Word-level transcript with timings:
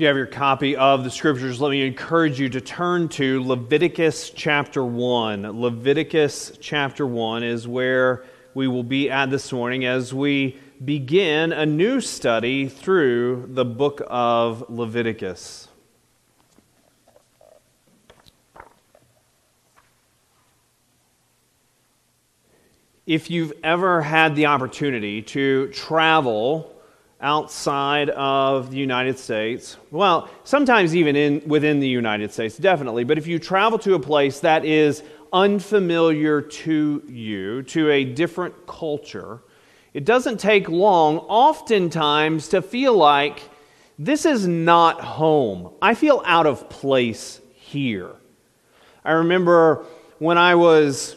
You 0.00 0.06
have 0.06 0.16
your 0.16 0.24
copy 0.24 0.76
of 0.76 1.04
the 1.04 1.10
scriptures, 1.10 1.60
let 1.60 1.72
me 1.72 1.86
encourage 1.86 2.40
you 2.40 2.48
to 2.48 2.60
turn 2.62 3.10
to 3.10 3.44
Leviticus 3.44 4.30
chapter 4.30 4.82
1. 4.82 5.60
Leviticus 5.60 6.56
chapter 6.58 7.06
1 7.06 7.42
is 7.42 7.68
where 7.68 8.24
we 8.54 8.66
will 8.66 8.82
be 8.82 9.10
at 9.10 9.28
this 9.28 9.52
morning 9.52 9.84
as 9.84 10.14
we 10.14 10.58
begin 10.82 11.52
a 11.52 11.66
new 11.66 12.00
study 12.00 12.66
through 12.66 13.44
the 13.50 13.66
book 13.66 14.00
of 14.06 14.70
Leviticus. 14.70 15.68
If 23.04 23.30
you've 23.30 23.52
ever 23.62 24.00
had 24.00 24.34
the 24.34 24.46
opportunity 24.46 25.20
to 25.20 25.68
travel 25.72 26.79
outside 27.22 28.10
of 28.10 28.70
the 28.70 28.76
United 28.76 29.18
States, 29.18 29.76
well, 29.90 30.28
sometimes 30.44 30.96
even 30.96 31.16
in, 31.16 31.42
within 31.46 31.80
the 31.80 31.88
United 31.88 32.32
States, 32.32 32.56
definitely, 32.56 33.04
but 33.04 33.18
if 33.18 33.26
you 33.26 33.38
travel 33.38 33.78
to 33.80 33.94
a 33.94 34.00
place 34.00 34.40
that 34.40 34.64
is 34.64 35.02
unfamiliar 35.32 36.40
to 36.40 37.02
you, 37.08 37.62
to 37.62 37.90
a 37.90 38.04
different 38.04 38.66
culture, 38.66 39.40
it 39.92 40.04
doesn't 40.04 40.38
take 40.38 40.68
long, 40.68 41.18
oftentimes, 41.18 42.48
to 42.48 42.62
feel 42.62 42.96
like 42.96 43.42
this 43.98 44.24
is 44.24 44.46
not 44.46 45.00
home. 45.00 45.72
I 45.82 45.94
feel 45.94 46.22
out 46.24 46.46
of 46.46 46.70
place 46.70 47.40
here. 47.54 48.12
I 49.04 49.12
remember 49.12 49.84
when 50.18 50.38
I 50.38 50.54
was 50.54 51.16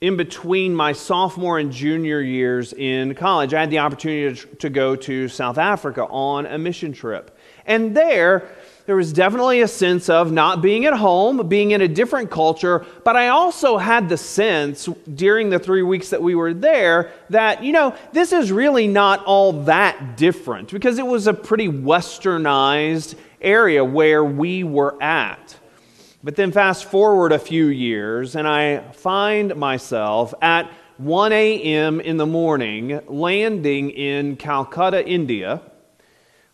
in 0.00 0.16
between 0.16 0.74
my 0.74 0.92
sophomore 0.92 1.58
and 1.58 1.72
junior 1.72 2.20
years 2.20 2.74
in 2.74 3.14
college, 3.14 3.54
I 3.54 3.60
had 3.60 3.70
the 3.70 3.78
opportunity 3.78 4.38
to, 4.58 4.68
go 4.68 4.94
to 4.94 5.28
South 5.28 5.56
Africa 5.56 6.04
on 6.04 6.44
a 6.44 6.58
mission 6.58 6.92
trip. 6.92 7.36
And 7.64 7.96
there, 7.96 8.46
there 8.84 8.94
was 8.94 9.10
definitely 9.10 9.62
a 9.62 9.68
sense 9.68 10.10
of 10.10 10.30
not 10.30 10.60
being 10.60 10.84
at 10.84 10.92
home, 10.92 11.48
being 11.48 11.70
in 11.70 11.80
a 11.80 11.88
different 11.88 12.30
culture, 12.30 12.84
but 13.04 13.16
I 13.16 13.28
also 13.28 13.78
had 13.78 14.10
the 14.10 14.18
sense 14.18 14.86
during 15.14 15.48
the 15.48 15.58
three 15.58 15.82
weeks 15.82 16.10
that 16.10 16.22
we 16.22 16.34
were 16.34 16.52
there 16.52 17.10
that, 17.30 17.64
you 17.64 17.72
know, 17.72 17.96
this 18.12 18.32
is 18.32 18.52
really 18.52 18.86
not 18.86 19.24
all 19.24 19.64
that 19.64 20.18
different 20.18 20.70
because 20.70 20.98
it 20.98 21.06
was 21.06 21.26
a 21.26 21.32
pretty 21.32 21.68
westernized 21.68 23.14
area 23.40 23.82
where 23.82 24.22
we 24.22 24.62
were 24.62 25.02
at. 25.02 25.56
But 26.24 26.36
then 26.36 26.50
fast 26.50 26.86
forward 26.86 27.32
a 27.32 27.38
few 27.38 27.66
years, 27.66 28.36
and 28.36 28.48
I 28.48 28.80
find 28.92 29.54
myself 29.56 30.32
at 30.40 30.70
1 30.96 31.30
a.m. 31.32 32.00
in 32.00 32.16
the 32.16 32.26
morning 32.26 33.00
landing 33.06 33.90
in 33.90 34.36
Calcutta, 34.36 35.06
India, 35.06 35.60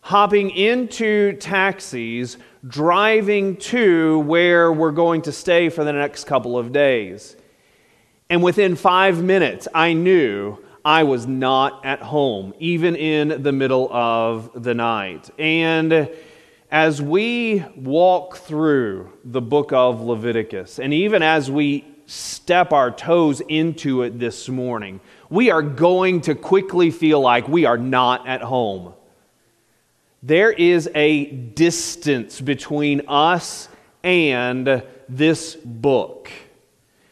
hopping 0.01 0.49
into 0.49 1.33
taxis, 1.37 2.37
driving 2.67 3.55
to 3.55 4.19
where 4.19 4.71
we're 4.71 4.91
going 4.91 5.21
to 5.21 5.31
stay 5.31 5.69
for 5.69 5.85
the 5.85 5.93
next 5.93 6.25
couple 6.25 6.57
of 6.57 6.73
days. 6.73 7.37
And 8.29 8.43
within 8.43 8.75
five 8.75 9.23
minutes, 9.23 9.67
I 9.73 9.93
knew 9.93 10.57
I 10.83 11.03
was 11.03 11.25
not 11.25 11.85
at 11.85 12.01
home, 12.01 12.53
even 12.59 12.97
in 12.97 13.43
the 13.43 13.53
middle 13.53 13.91
of 13.93 14.61
the 14.61 14.73
night. 14.73 15.29
And 15.39 16.09
as 16.73 16.99
we 16.99 17.63
walk 17.75 18.35
through 18.37 19.13
the 19.23 19.39
book 19.39 19.71
of 19.71 20.01
Leviticus, 20.01 20.79
and 20.79 20.91
even 20.91 21.21
as 21.21 21.51
we 21.51 21.85
step 22.07 22.73
our 22.73 22.89
toes 22.89 23.41
into 23.41 24.01
it 24.01 24.17
this 24.17 24.49
morning, 24.49 24.99
we 25.29 25.51
are 25.51 25.61
going 25.61 26.19
to 26.19 26.33
quickly 26.33 26.89
feel 26.89 27.21
like 27.21 27.47
we 27.47 27.65
are 27.65 27.77
not 27.77 28.27
at 28.27 28.41
home. 28.41 28.91
There 30.23 30.51
is 30.51 30.89
a 30.95 31.25
distance 31.25 32.41
between 32.41 33.03
us 33.07 33.69
and 34.03 34.81
this 35.07 35.55
book. 35.55 36.31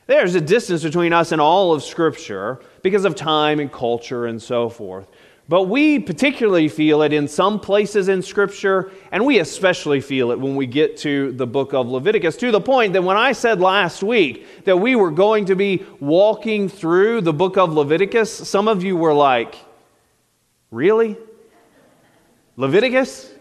There's 0.07 0.33
a 0.33 0.41
distance 0.41 0.81
between 0.81 1.13
us 1.13 1.31
and 1.31 1.39
all 1.39 1.71
of 1.71 1.83
Scripture 1.83 2.59
because 2.81 3.05
of 3.05 3.13
time 3.13 3.59
and 3.59 3.71
culture 3.71 4.25
and 4.25 4.41
so 4.41 4.69
forth. 4.69 5.07
But 5.51 5.63
we 5.63 5.99
particularly 5.99 6.69
feel 6.69 7.01
it 7.01 7.11
in 7.11 7.27
some 7.27 7.59
places 7.59 8.07
in 8.07 8.21
Scripture, 8.21 8.89
and 9.11 9.25
we 9.25 9.39
especially 9.39 9.99
feel 9.99 10.31
it 10.31 10.39
when 10.39 10.55
we 10.55 10.65
get 10.65 10.95
to 10.99 11.33
the 11.33 11.45
book 11.45 11.73
of 11.73 11.89
Leviticus, 11.89 12.37
to 12.37 12.51
the 12.51 12.61
point 12.61 12.93
that 12.93 13.03
when 13.03 13.17
I 13.17 13.33
said 13.33 13.59
last 13.59 14.01
week 14.01 14.63
that 14.63 14.77
we 14.77 14.95
were 14.95 15.11
going 15.11 15.47
to 15.47 15.55
be 15.57 15.85
walking 15.99 16.69
through 16.69 17.19
the 17.19 17.33
book 17.33 17.57
of 17.57 17.73
Leviticus, 17.73 18.31
some 18.31 18.69
of 18.69 18.81
you 18.85 18.95
were 18.95 19.13
like, 19.13 19.55
Really? 20.71 21.17
Leviticus? 22.55 23.33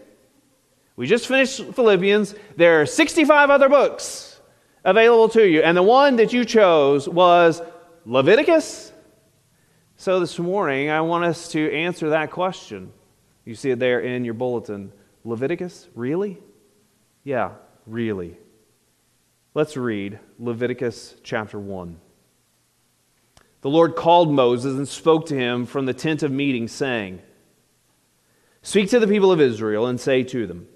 We 0.97 1.07
just 1.07 1.27
finished 1.27 1.63
Philippians. 1.63 2.35
There 2.57 2.81
are 2.81 2.85
65 2.85 3.49
other 3.49 3.69
books 3.69 4.37
available 4.83 5.29
to 5.29 5.47
you, 5.47 5.61
and 5.61 5.77
the 5.77 5.81
one 5.81 6.17
that 6.17 6.33
you 6.33 6.43
chose 6.43 7.07
was 7.07 7.61
Leviticus? 8.05 8.90
So 10.01 10.19
this 10.19 10.39
morning, 10.39 10.89
I 10.89 11.01
want 11.01 11.25
us 11.25 11.49
to 11.49 11.71
answer 11.71 12.09
that 12.09 12.31
question. 12.31 12.91
You 13.45 13.53
see 13.53 13.69
it 13.69 13.77
there 13.77 13.99
in 13.99 14.25
your 14.25 14.33
bulletin. 14.33 14.91
Leviticus? 15.23 15.87
Really? 15.93 16.39
Yeah, 17.23 17.51
really. 17.85 18.35
Let's 19.53 19.77
read 19.77 20.17
Leviticus 20.39 21.13
chapter 21.21 21.59
1. 21.59 21.99
The 23.61 23.69
Lord 23.69 23.95
called 23.95 24.33
Moses 24.33 24.75
and 24.75 24.87
spoke 24.87 25.27
to 25.27 25.37
him 25.37 25.67
from 25.67 25.85
the 25.85 25.93
tent 25.93 26.23
of 26.23 26.31
meeting, 26.31 26.67
saying, 26.67 27.21
Speak 28.63 28.89
to 28.89 28.99
the 28.99 29.05
people 29.05 29.31
of 29.31 29.39
Israel 29.39 29.85
and 29.85 30.01
say 30.01 30.23
to 30.23 30.47
them, 30.47 30.67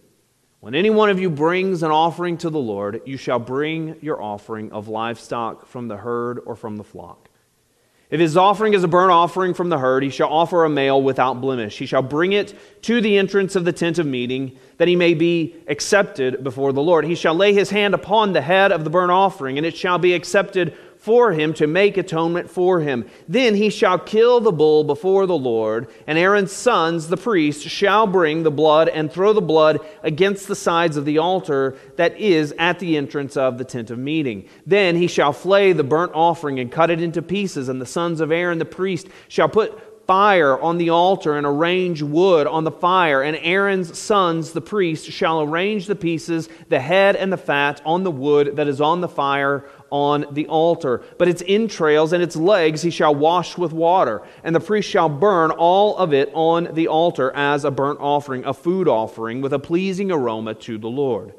When 0.60 0.76
any 0.76 0.92
one 0.92 1.10
of 1.10 1.20
you 1.20 1.32
brings 1.32 1.82
an 1.82 1.90
offering 1.90 2.38
to 2.38 2.52
the 2.52 2.60
Lord, 2.60 3.02
you 3.08 3.18
shall 3.18 3.40
bring 3.40 3.96
your 4.04 4.22
offering 4.22 4.72
of 4.72 4.88
livestock 4.88 5.66
from 5.66 5.88
the 5.88 5.98
herd 5.98 6.42
or 6.46 6.56
from 6.56 6.78
the 6.78 6.84
flock. 6.84 7.25
If 8.12 8.20
his 8.20 8.38
offering 8.38 8.76
is 8.76 8.84
a 8.84 8.88
burnt 8.88 9.12
offering 9.12 9.56
from 9.56 9.70
the 9.70 9.80
herd, 9.80 10.04
he 10.04 10.10
shall 10.10 10.30
offer 10.30 10.64
a 10.64 10.70
male 10.70 11.02
without 11.02 11.42
blemish. 11.42 11.78
He 11.80 11.88
shall 11.88 12.04
bring 12.04 12.34
it 12.34 12.54
to 12.84 13.02
the 13.02 13.18
entrance 13.18 13.56
of 13.56 13.66
the 13.66 13.74
tent 13.74 13.98
of 13.98 14.06
meeting, 14.06 14.58
that 14.78 14.88
he 14.88 14.96
may 14.96 15.16
be 15.16 15.56
accepted 15.68 16.44
before 16.44 16.72
the 16.72 16.84
Lord. 16.84 17.06
He 17.06 17.16
shall 17.16 17.34
lay 17.34 17.54
his 17.54 17.72
hand 17.72 17.96
upon 17.96 18.34
the 18.34 18.42
head 18.42 18.72
of 18.72 18.84
the 18.84 18.92
burnt 18.92 19.12
offering, 19.12 19.58
and 19.58 19.66
it 19.66 19.76
shall 19.76 19.98
be 19.98 20.14
accepted 20.14 20.78
for 21.06 21.34
him 21.34 21.54
to 21.54 21.68
make 21.68 21.98
atonement 21.98 22.50
for 22.50 22.80
him. 22.80 23.06
Then 23.28 23.54
he 23.54 23.70
shall 23.70 24.00
kill 24.00 24.42
the 24.42 24.52
bull 24.52 24.84
before 24.84 25.28
the 25.28 25.38
Lord, 25.38 25.88
and 26.08 26.18
Aaron's 26.18 26.52
sons, 26.52 27.10
the 27.10 27.16
priests, 27.16 27.62
shall 27.62 28.08
bring 28.08 28.42
the 28.42 28.50
blood 28.50 28.90
and 28.90 29.12
throw 29.12 29.32
the 29.32 29.40
blood 29.40 29.82
against 30.02 30.48
the 30.48 30.56
sides 30.56 30.98
of 30.98 31.06
the 31.06 31.20
altar 31.20 31.78
that 31.98 32.20
is 32.20 32.56
at 32.58 32.80
the 32.80 32.98
entrance 32.98 33.38
of 33.38 33.60
the 33.60 33.64
tent 33.64 33.92
of 33.92 34.00
meeting. 34.00 34.50
Then 34.66 34.96
he 34.96 35.06
shall 35.06 35.32
flay 35.32 35.74
the 35.74 35.84
burnt 35.84 36.14
offering 36.16 36.60
and 36.60 36.72
cut 36.72 36.90
it 36.90 37.00
into 37.00 37.22
pieces, 37.22 37.70
and 37.70 37.80
the 37.80 37.86
sons 37.86 38.20
of 38.20 38.32
Aaron 38.32 38.58
the 38.58 38.66
priest 38.66 39.08
shall 39.28 39.48
put 39.48 39.80
fire 40.08 40.60
on 40.60 40.78
the 40.78 40.90
altar 40.90 41.36
and 41.36 41.46
arrange 41.46 42.02
wood 42.02 42.48
on 42.48 42.64
the 42.64 42.72
fire. 42.72 43.22
And 43.22 43.38
Aaron's 43.42 43.98
sons, 43.98 44.52
the 44.52 44.62
priests, 44.62 45.08
shall 45.08 45.42
arrange 45.42 45.88
the 45.88 45.96
pieces, 45.96 46.50
the 46.70 46.80
head 46.80 47.16
and 47.16 47.32
the 47.32 47.38
fat, 47.38 47.82
on 47.86 48.04
the 48.04 48.12
wood 48.12 48.56
that 48.56 48.68
is 48.68 48.82
on 48.82 49.02
the 49.02 49.08
fire 49.08 49.66
on 49.90 50.26
the 50.32 50.48
altar. 50.48 51.04
But 51.18 51.28
its 51.28 51.44
entrails 51.48 52.14
and 52.14 52.22
its 52.22 52.36
legs 52.36 52.82
he 52.82 52.90
shall 52.90 53.16
wash 53.16 53.58
with 53.58 53.74
water, 53.74 54.24
and 54.44 54.56
the 54.56 54.60
priest 54.60 54.90
shall 54.90 55.10
burn 55.10 55.52
all 55.52 55.98
of 55.98 56.14
it 56.14 56.32
on 56.34 56.70
the 56.74 56.88
altar 56.88 57.32
as 57.36 57.66
a 57.66 57.72
burnt 57.72 58.00
offering, 58.00 58.46
a 58.46 58.54
food 58.54 58.88
offering, 58.88 59.42
with 59.42 59.54
a 59.54 59.60
pleasing 59.60 60.12
aroma 60.12 60.54
to 60.56 60.78
the 60.78 60.90
Lord. 60.90 61.34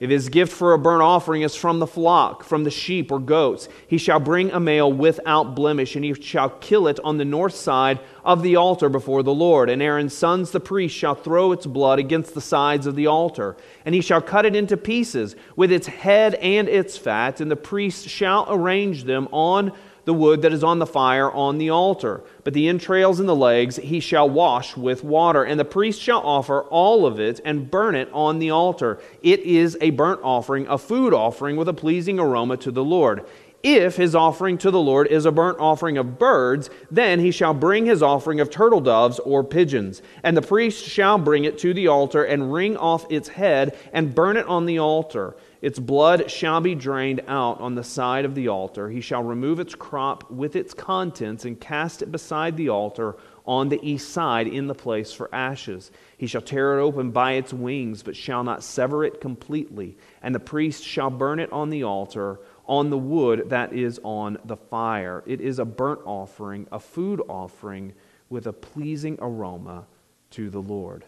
If 0.00 0.08
his 0.08 0.30
gift 0.30 0.50
for 0.50 0.72
a 0.72 0.78
burnt 0.78 1.02
offering 1.02 1.42
is 1.42 1.54
from 1.54 1.78
the 1.78 1.86
flock, 1.86 2.42
from 2.42 2.64
the 2.64 2.70
sheep 2.70 3.12
or 3.12 3.18
goats, 3.18 3.68
he 3.86 3.98
shall 3.98 4.18
bring 4.18 4.50
a 4.50 4.58
male 4.58 4.90
without 4.90 5.54
blemish, 5.54 5.94
and 5.94 6.02
he 6.02 6.14
shall 6.14 6.48
kill 6.48 6.88
it 6.88 6.98
on 7.04 7.18
the 7.18 7.24
north 7.26 7.54
side 7.54 8.00
of 8.24 8.42
the 8.42 8.56
altar 8.56 8.88
before 8.88 9.22
the 9.22 9.34
Lord. 9.34 9.68
And 9.68 9.82
Aaron's 9.82 10.16
sons, 10.16 10.52
the 10.52 10.58
priests, 10.58 10.96
shall 10.96 11.14
throw 11.14 11.52
its 11.52 11.66
blood 11.66 11.98
against 11.98 12.32
the 12.32 12.40
sides 12.40 12.86
of 12.86 12.96
the 12.96 13.08
altar. 13.08 13.58
And 13.84 13.94
he 13.94 14.00
shall 14.00 14.22
cut 14.22 14.46
it 14.46 14.56
into 14.56 14.78
pieces, 14.78 15.36
with 15.54 15.70
its 15.70 15.86
head 15.86 16.34
and 16.36 16.66
its 16.66 16.96
fat, 16.96 17.42
and 17.42 17.50
the 17.50 17.56
priest 17.56 18.08
shall 18.08 18.46
arrange 18.48 19.04
them 19.04 19.28
on 19.32 19.70
the 20.10 20.14
wood 20.14 20.42
that 20.42 20.52
is 20.52 20.64
on 20.64 20.80
the 20.80 20.86
fire 20.86 21.30
on 21.30 21.56
the 21.56 21.70
altar. 21.70 22.20
But 22.42 22.52
the 22.52 22.66
entrails 22.66 23.20
and 23.20 23.28
the 23.28 23.36
legs 23.36 23.76
he 23.76 24.00
shall 24.00 24.28
wash 24.28 24.76
with 24.76 25.04
water, 25.04 25.44
and 25.44 25.60
the 25.60 25.64
priest 25.64 26.02
shall 26.02 26.18
offer 26.18 26.62
all 26.62 27.06
of 27.06 27.20
it 27.20 27.40
and 27.44 27.70
burn 27.70 27.94
it 27.94 28.10
on 28.12 28.40
the 28.40 28.50
altar. 28.50 28.98
It 29.22 29.38
is 29.38 29.78
a 29.80 29.90
burnt 29.90 30.18
offering, 30.24 30.66
a 30.66 30.78
food 30.78 31.14
offering 31.14 31.54
with 31.54 31.68
a 31.68 31.72
pleasing 31.72 32.18
aroma 32.18 32.56
to 32.56 32.72
the 32.72 32.82
Lord. 32.82 33.24
If 33.62 33.96
his 33.96 34.14
offering 34.14 34.56
to 34.58 34.70
the 34.70 34.80
Lord 34.80 35.06
is 35.08 35.26
a 35.26 35.32
burnt 35.32 35.58
offering 35.60 35.98
of 35.98 36.18
birds, 36.18 36.70
then 36.90 37.20
he 37.20 37.30
shall 37.30 37.52
bring 37.52 37.84
his 37.84 38.02
offering 38.02 38.40
of 38.40 38.48
turtle 38.48 38.80
doves 38.80 39.18
or 39.18 39.44
pigeons. 39.44 40.00
And 40.22 40.34
the 40.34 40.42
priest 40.42 40.82
shall 40.82 41.18
bring 41.18 41.44
it 41.44 41.58
to 41.58 41.74
the 41.74 41.88
altar 41.88 42.24
and 42.24 42.52
wring 42.52 42.78
off 42.78 43.04
its 43.10 43.28
head 43.28 43.76
and 43.92 44.14
burn 44.14 44.38
it 44.38 44.46
on 44.46 44.64
the 44.64 44.78
altar. 44.78 45.36
Its 45.60 45.78
blood 45.78 46.30
shall 46.30 46.62
be 46.62 46.74
drained 46.74 47.20
out 47.28 47.60
on 47.60 47.74
the 47.74 47.84
side 47.84 48.24
of 48.24 48.34
the 48.34 48.48
altar. 48.48 48.88
He 48.88 49.02
shall 49.02 49.22
remove 49.22 49.60
its 49.60 49.74
crop 49.74 50.30
with 50.30 50.56
its 50.56 50.72
contents 50.72 51.44
and 51.44 51.60
cast 51.60 52.00
it 52.00 52.10
beside 52.10 52.56
the 52.56 52.70
altar 52.70 53.16
on 53.44 53.68
the 53.68 53.80
east 53.82 54.10
side 54.10 54.46
in 54.46 54.68
the 54.68 54.74
place 54.74 55.12
for 55.12 55.28
ashes. 55.34 55.90
He 56.16 56.26
shall 56.26 56.40
tear 56.40 56.78
it 56.78 56.82
open 56.82 57.10
by 57.10 57.32
its 57.32 57.52
wings, 57.52 58.02
but 58.02 58.16
shall 58.16 58.42
not 58.42 58.62
sever 58.62 59.04
it 59.04 59.20
completely. 59.20 59.98
And 60.22 60.34
the 60.34 60.40
priest 60.40 60.82
shall 60.82 61.10
burn 61.10 61.40
it 61.40 61.52
on 61.52 61.68
the 61.68 61.82
altar, 61.82 62.40
on 62.66 62.90
the 62.90 62.98
wood 62.98 63.50
that 63.50 63.72
is 63.72 64.00
on 64.02 64.38
the 64.44 64.56
fire. 64.56 65.22
It 65.26 65.40
is 65.40 65.58
a 65.58 65.64
burnt 65.64 66.00
offering, 66.04 66.66
a 66.70 66.78
food 66.78 67.20
offering 67.28 67.94
with 68.28 68.46
a 68.46 68.52
pleasing 68.52 69.18
aroma 69.20 69.86
to 70.30 70.50
the 70.50 70.60
Lord. 70.60 71.04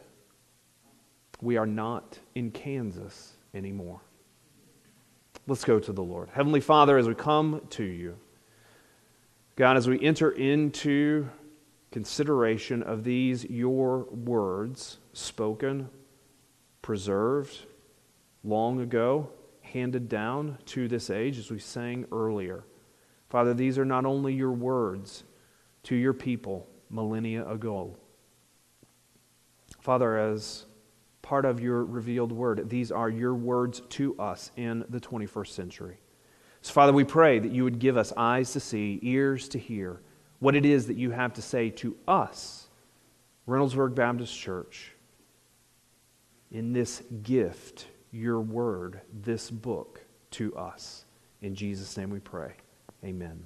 We 1.41 1.57
are 1.57 1.67
not 1.67 2.19
in 2.35 2.51
Kansas 2.51 3.33
anymore. 3.55 4.01
Let's 5.47 5.65
go 5.65 5.81
to 5.81 5.93
the 5.93 6.03
Lord. 6.03 6.29
Heavenly 6.33 6.61
Father, 6.61 6.99
as 6.99 7.09
we 7.09 7.15
come 7.15 7.63
to 7.71 7.85
you, 7.85 8.17
God, 9.57 9.77
as 9.77 9.89
we 9.89 10.01
enter 10.01 10.31
into 10.31 11.29
consideration 11.91 12.83
of 12.83 13.05
these, 13.05 13.45
your 13.45 14.05
words, 14.05 14.99
spoken, 15.13 15.91
preserved 16.81 17.67
long 18.45 18.81
ago, 18.81 19.29
handed 19.73 20.09
down 20.09 20.59
to 20.67 20.89
this 20.89 21.11
age, 21.11 21.39
as 21.39 21.51
we 21.51 21.59
sang 21.59 22.07
earlier. 22.13 22.65
Father, 23.29 23.55
these 23.55 23.79
are 23.79 23.85
not 23.85 24.05
only 24.05 24.35
your 24.35 24.53
words 24.53 25.25
to 25.85 25.97
your 25.97 26.13
people 26.13 26.69
millennia 26.91 27.49
ago. 27.49 27.97
Father, 29.81 30.19
as 30.19 30.67
part 31.23 31.45
of 31.45 31.61
your 31.61 31.85
revealed 31.85 32.31
word, 32.31 32.69
these 32.69 32.93
are 32.93 33.09
your 33.09 33.35
words 33.35 33.81
to 33.89 34.19
us 34.19 34.51
in 34.57 34.85
the 34.91 35.01
21st 35.01 35.49
century. 35.49 35.99
So, 36.61 36.73
Father, 36.73 36.93
we 36.93 37.05
pray 37.05 37.39
that 37.39 37.51
you 37.51 37.65
would 37.65 37.79
give 37.79 37.97
us 37.97 38.13
eyes 38.17 38.53
to 38.53 38.61
see, 38.61 39.01
ears 39.03 39.49
to 39.49 39.59
hear 39.59 40.01
what 40.39 40.55
it 40.55 40.67
is 40.67 40.87
that 40.89 40.97
you 40.97 41.13
have 41.13 41.33
to 41.35 41.43
say 41.43 41.71
to 41.71 41.97
us, 42.07 42.69
Reynoldsburg 43.49 43.95
Baptist 43.95 44.37
Church, 44.37 44.93
in 46.51 46.73
this 46.73 47.03
gift, 47.23 47.87
your 48.13 48.41
word, 48.41 49.01
this 49.13 49.51
book 49.51 50.05
to 50.33 50.55
us. 50.55 51.05
In 51.41 51.55
Jesus' 51.55 51.97
name 51.97 52.11
we 52.11 52.21
pray. 52.21 52.53
Amen. 53.05 53.43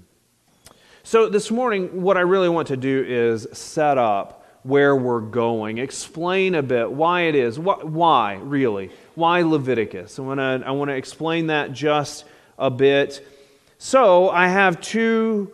So, 1.02 1.28
this 1.28 1.50
morning, 1.50 2.02
what 2.02 2.16
I 2.16 2.22
really 2.22 2.48
want 2.48 2.68
to 2.68 2.76
do 2.76 3.04
is 3.06 3.46
set 3.52 3.96
up 3.96 4.44
where 4.64 4.96
we're 4.96 5.20
going, 5.20 5.78
explain 5.78 6.56
a 6.56 6.62
bit 6.62 6.90
why 6.90 7.22
it 7.22 7.36
is. 7.36 7.58
Why, 7.58 8.34
really? 8.34 8.90
Why 9.14 9.42
Leviticus? 9.42 10.18
I 10.18 10.22
want 10.22 10.40
to 10.40 10.62
I 10.66 10.72
want 10.72 10.90
to 10.90 10.96
explain 10.96 11.46
that 11.46 11.72
just 11.72 12.24
a 12.58 12.70
bit. 12.70 13.24
So 13.78 14.28
I 14.30 14.48
have 14.48 14.80
two, 14.80 15.52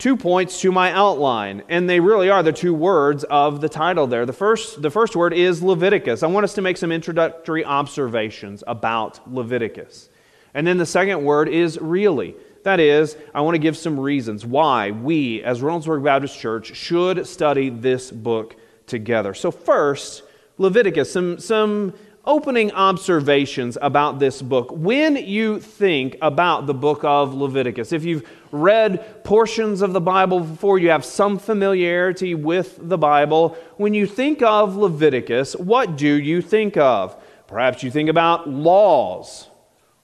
two 0.00 0.16
points 0.16 0.62
to 0.62 0.72
my 0.72 0.90
outline, 0.92 1.62
and 1.68 1.88
they 1.88 2.00
really 2.00 2.30
are 2.30 2.42
the 2.42 2.52
two 2.52 2.72
words 2.72 3.22
of 3.24 3.60
the 3.60 3.68
title 3.68 4.06
there. 4.06 4.24
The 4.24 4.32
first, 4.32 4.80
the 4.80 4.90
first 4.90 5.14
word 5.14 5.34
is 5.34 5.62
Leviticus. 5.62 6.22
I 6.22 6.26
want 6.26 6.44
us 6.44 6.54
to 6.54 6.62
make 6.62 6.78
some 6.78 6.90
introductory 6.90 7.64
observations 7.64 8.64
about 8.66 9.32
Leviticus. 9.32 10.08
And 10.54 10.66
then 10.66 10.78
the 10.78 10.86
second 10.86 11.22
word 11.22 11.48
is 11.48 11.78
really. 11.78 12.34
That 12.62 12.80
is, 12.80 13.16
I 13.34 13.42
want 13.42 13.54
to 13.54 13.58
give 13.58 13.76
some 13.76 14.00
reasons 14.00 14.44
why 14.44 14.90
we, 14.90 15.42
as 15.42 15.60
Reynoldsburg 15.60 16.02
Baptist 16.02 16.38
Church, 16.38 16.74
should 16.74 17.26
study 17.26 17.68
this 17.68 18.10
book 18.10 18.56
together. 18.86 19.34
So, 19.34 19.50
first, 19.50 20.24
Leviticus, 20.58 21.12
some, 21.12 21.38
some 21.38 21.94
opening 22.24 22.72
observations 22.72 23.78
about 23.80 24.18
this 24.18 24.42
book. 24.42 24.70
When 24.72 25.16
you 25.16 25.60
think 25.60 26.16
about 26.20 26.66
the 26.66 26.74
book 26.74 27.02
of 27.04 27.34
Leviticus, 27.34 27.92
if 27.92 28.04
you've 28.04 28.28
read 28.52 29.24
portions 29.24 29.82
of 29.82 29.92
the 29.92 30.00
Bible 30.00 30.40
before, 30.40 30.78
you 30.78 30.90
have 30.90 31.04
some 31.04 31.38
familiarity 31.38 32.34
with 32.34 32.78
the 32.80 32.98
Bible. 32.98 33.56
When 33.76 33.94
you 33.94 34.06
think 34.06 34.42
of 34.42 34.76
Leviticus, 34.76 35.56
what 35.56 35.96
do 35.96 36.14
you 36.14 36.42
think 36.42 36.76
of? 36.76 37.16
Perhaps 37.46 37.82
you 37.82 37.90
think 37.90 38.08
about 38.08 38.48
laws, 38.48 39.48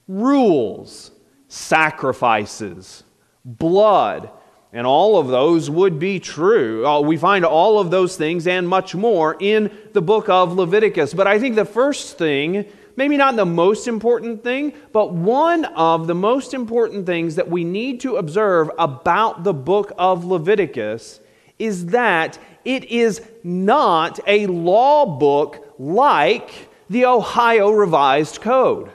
rules, 0.07 1.11
sacrifices, 1.47 3.03
blood, 3.45 4.29
and 4.73 4.85
all 4.85 5.17
of 5.17 5.27
those 5.27 5.69
would 5.69 5.97
be 5.97 6.19
true. 6.19 6.85
Uh, 6.85 6.99
we 6.99 7.17
find 7.17 7.45
all 7.45 7.79
of 7.79 7.89
those 7.89 8.17
things 8.17 8.47
and 8.47 8.67
much 8.67 8.93
more 8.93 9.37
in 9.39 9.75
the 9.93 10.01
book 10.01 10.29
of 10.29 10.53
Leviticus. 10.53 11.13
But 11.13 11.27
I 11.27 11.39
think 11.39 11.55
the 11.55 11.65
first 11.65 12.17
thing, 12.17 12.65
maybe 12.95 13.15
not 13.15 13.35
the 13.35 13.45
most 13.45 13.87
important 13.87 14.43
thing, 14.43 14.73
but 14.91 15.13
one 15.13 15.65
of 15.65 16.07
the 16.07 16.15
most 16.15 16.53
important 16.53 17.05
things 17.05 17.35
that 17.35 17.49
we 17.49 17.63
need 17.63 18.01
to 18.01 18.17
observe 18.17 18.69
about 18.77 19.43
the 19.43 19.53
book 19.53 19.93
of 19.97 20.25
Leviticus 20.25 21.21
is 21.57 21.87
that 21.87 22.37
it 22.65 22.83
is 22.85 23.21
not 23.43 24.19
a 24.27 24.47
law 24.47 25.05
book 25.05 25.73
like 25.79 26.69
the 26.89 27.05
Ohio 27.05 27.71
Revised 27.71 28.41
Code. 28.41 28.91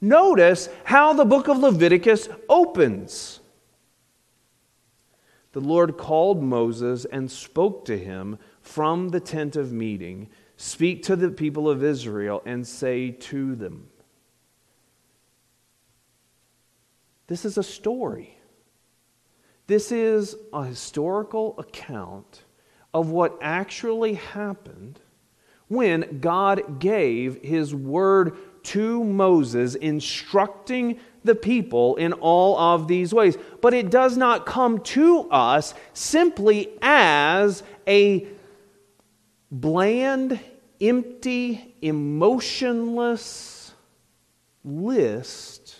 Notice 0.00 0.68
how 0.84 1.12
the 1.12 1.24
book 1.24 1.48
of 1.48 1.58
Leviticus 1.58 2.28
opens 2.48 3.40
the 5.52 5.60
Lord 5.60 5.96
called 5.96 6.42
Moses 6.42 7.04
and 7.04 7.30
spoke 7.30 7.84
to 7.86 7.98
him 7.98 8.38
from 8.60 9.08
the 9.08 9.20
tent 9.20 9.56
of 9.56 9.72
meeting 9.72 10.28
Speak 10.60 11.04
to 11.04 11.14
the 11.14 11.30
people 11.30 11.70
of 11.70 11.84
Israel 11.84 12.42
and 12.44 12.66
say 12.66 13.12
to 13.12 13.54
them. 13.54 13.88
This 17.28 17.44
is 17.44 17.56
a 17.56 17.62
story. 17.62 18.36
This 19.68 19.92
is 19.92 20.34
a 20.52 20.64
historical 20.64 21.54
account 21.58 22.42
of 22.92 23.10
what 23.10 23.38
actually 23.40 24.14
happened 24.14 24.98
when 25.68 26.18
God 26.20 26.80
gave 26.80 27.40
his 27.40 27.72
word 27.72 28.36
to 28.64 29.04
Moses, 29.04 29.76
instructing 29.76 30.98
the 31.24 31.34
people 31.34 31.96
in 31.96 32.12
all 32.12 32.58
of 32.58 32.88
these 32.88 33.12
ways. 33.12 33.36
But 33.60 33.74
it 33.74 33.90
does 33.90 34.16
not 34.16 34.46
come 34.46 34.80
to 34.80 35.28
us 35.30 35.74
simply 35.92 36.70
as 36.82 37.62
a 37.86 38.26
bland, 39.50 40.40
empty, 40.80 41.74
emotionless 41.82 43.72
list 44.64 45.76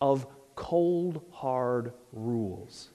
of 0.00 0.26
cold, 0.54 1.22
hard 1.30 1.92
rules. 2.12 2.90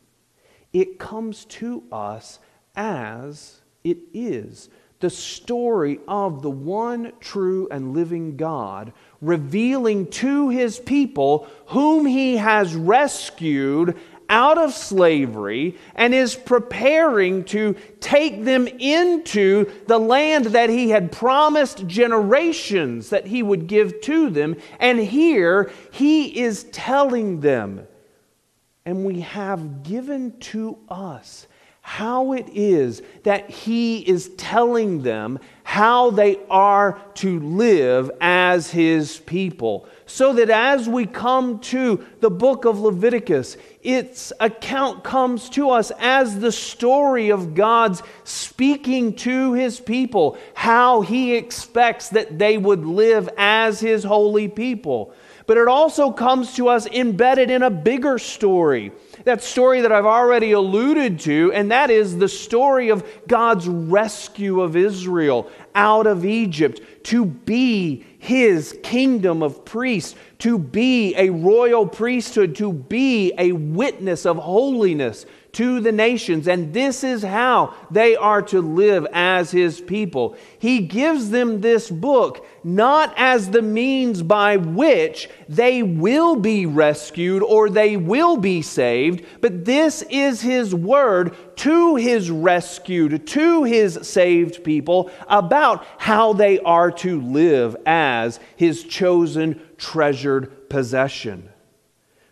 It 0.74 1.00
comes 1.00 1.46
to 1.46 1.84
us 1.92 2.40
as 2.76 3.62
it 3.84 3.98
is 4.14 4.70
the 5.00 5.10
story 5.10 6.00
of 6.08 6.42
the 6.42 6.50
one 6.50 7.12
true 7.20 7.68
and 7.70 7.94
living 7.94 8.36
God 8.36 8.94
revealing 9.21 10.07
to 10.07 10.50
his 10.50 10.80
people 10.80 11.47
whom 11.68 12.06
he 12.06 12.38
has 12.38 12.76
rescued 12.76 13.97
out 14.30 14.57
of 14.57 14.74
slavery 14.74 15.78
and 15.95 16.14
is 16.14 16.36
preparing 16.36 17.44
to 17.45 17.76
take 18.00 18.44
them 18.44 18.68
into 18.68 19.71
the 19.88 19.97
land 19.97 20.45
that 20.47 20.69
he 20.69 20.90
had 20.90 21.12
promised 21.12 21.88
generations 21.88 23.09
that 23.09 23.26
he 23.26 23.42
would 23.42 23.68
give 23.68 24.02
to 24.02 24.30
them. 24.30 24.56
And 24.80 25.00
here 25.00 25.71
he 25.92 26.40
is 26.42 26.66
telling 26.66 27.40
them, 27.40 27.88
and 28.86 29.06
we 29.06 29.21
have 29.21 29.83
given 29.83 30.38
to 30.40 30.78
us 30.90 31.47
how 31.88 32.34
it 32.34 32.50
is 32.50 33.02
that 33.24 33.50
he 33.50 34.00
is 34.00 34.28
telling 34.36 35.04
them 35.04 35.40
how 35.64 36.10
they 36.10 36.38
are 36.50 37.00
to 37.14 37.40
live 37.40 38.12
as 38.20 38.70
his 38.70 39.20
people. 39.20 39.88
So 40.06 40.34
that 40.34 40.50
as 40.50 40.90
we 40.90 41.06
come 41.06 41.60
to 41.60 42.06
the 42.20 42.30
book 42.30 42.66
of 42.66 42.82
Leviticus, 42.82 43.56
its 43.84 44.34
account 44.42 45.06
comes 45.06 45.48
to 45.52 45.70
us 45.70 45.94
as 45.98 46.42
the 46.42 46.52
story 46.52 47.30
of 47.30 47.56
God's 47.56 48.04
speaking 48.26 49.16
to 49.16 49.54
his 49.54 49.80
people, 49.80 50.38
how 50.56 51.00
he 51.00 51.36
expects 51.36 52.10
that 52.10 52.38
they 52.38 52.58
would 52.58 52.86
live 52.86 53.30
as 53.38 53.80
his 53.80 54.04
holy 54.04 54.50
people. 54.50 55.14
But 55.47 55.57
it 55.57 55.69
also 55.69 56.11
comes 56.11 56.56
to 56.56 56.68
us 56.68 56.87
embedded 56.87 57.49
in 57.49 57.63
a 57.63 57.69
bigger 57.69 58.19
story. 58.19 58.92
That 59.23 59.42
story 59.42 59.80
that 59.81 59.94
I've 59.94 60.06
already 60.06 60.51
alluded 60.51 61.21
to, 61.21 61.54
and 61.54 61.71
that 61.71 61.89
is 61.89 62.18
the 62.18 62.27
story 62.27 62.89
of 62.89 63.07
God's 63.27 63.66
rescue 63.66 64.61
of 64.61 64.75
Israel 64.75 65.49
out 65.73 66.06
of 66.06 66.25
Egypt 66.25 66.81
to 67.04 67.25
be 67.25 68.06
his 68.19 68.77
kingdom 68.83 69.42
of 69.42 69.63
priests, 69.63 70.16
to 70.39 70.59
be 70.59 71.16
a 71.16 71.30
royal 71.30 71.87
priesthood, 71.87 72.56
to 72.57 72.73
be 72.73 73.33
a 73.37 73.54
witness 73.54 74.25
of 74.25 74.35
holiness 74.35 75.25
to 75.57 75.80
the 75.80 75.92
nations, 75.92 76.47
and 76.47 76.71
this 76.71 77.04
is 77.04 77.23
how 77.23 77.73
they 77.90 78.16
are 78.16 78.44
to 78.44 78.61
live 78.61 79.07
as 79.11 79.49
his 79.49 79.81
people. 79.81 80.37
He 80.59 80.81
gives 80.81 81.31
them 81.31 81.61
this 81.61 81.90
book 81.90 82.45
not 82.64 83.11
as 83.18 83.49
the 83.49 83.64
means 83.64 84.21
by 84.21 84.57
which 84.57 85.28
they 85.49 85.81
will 85.81 86.35
be 86.35 86.68
rescued 86.68 87.42
or 87.42 87.71
they 87.71 87.97
will 87.97 88.37
be 88.37 88.61
saved, 88.61 89.26
but 89.42 89.66
this 89.66 90.04
is 90.11 90.42
his 90.42 90.76
word 90.76 91.35
to 91.56 91.95
his 91.95 92.30
rescued, 92.30 93.26
to 93.26 93.64
his 93.64 93.97
saved 94.04 94.64
people 94.64 95.09
about 95.28 95.83
how 95.97 96.33
they 96.33 96.59
are 96.59 96.92
to 96.92 97.19
live 97.19 97.76
as 97.87 98.40
his 98.57 98.83
chosen, 98.83 99.59
treasured 99.80 100.69
possession. 100.69 101.49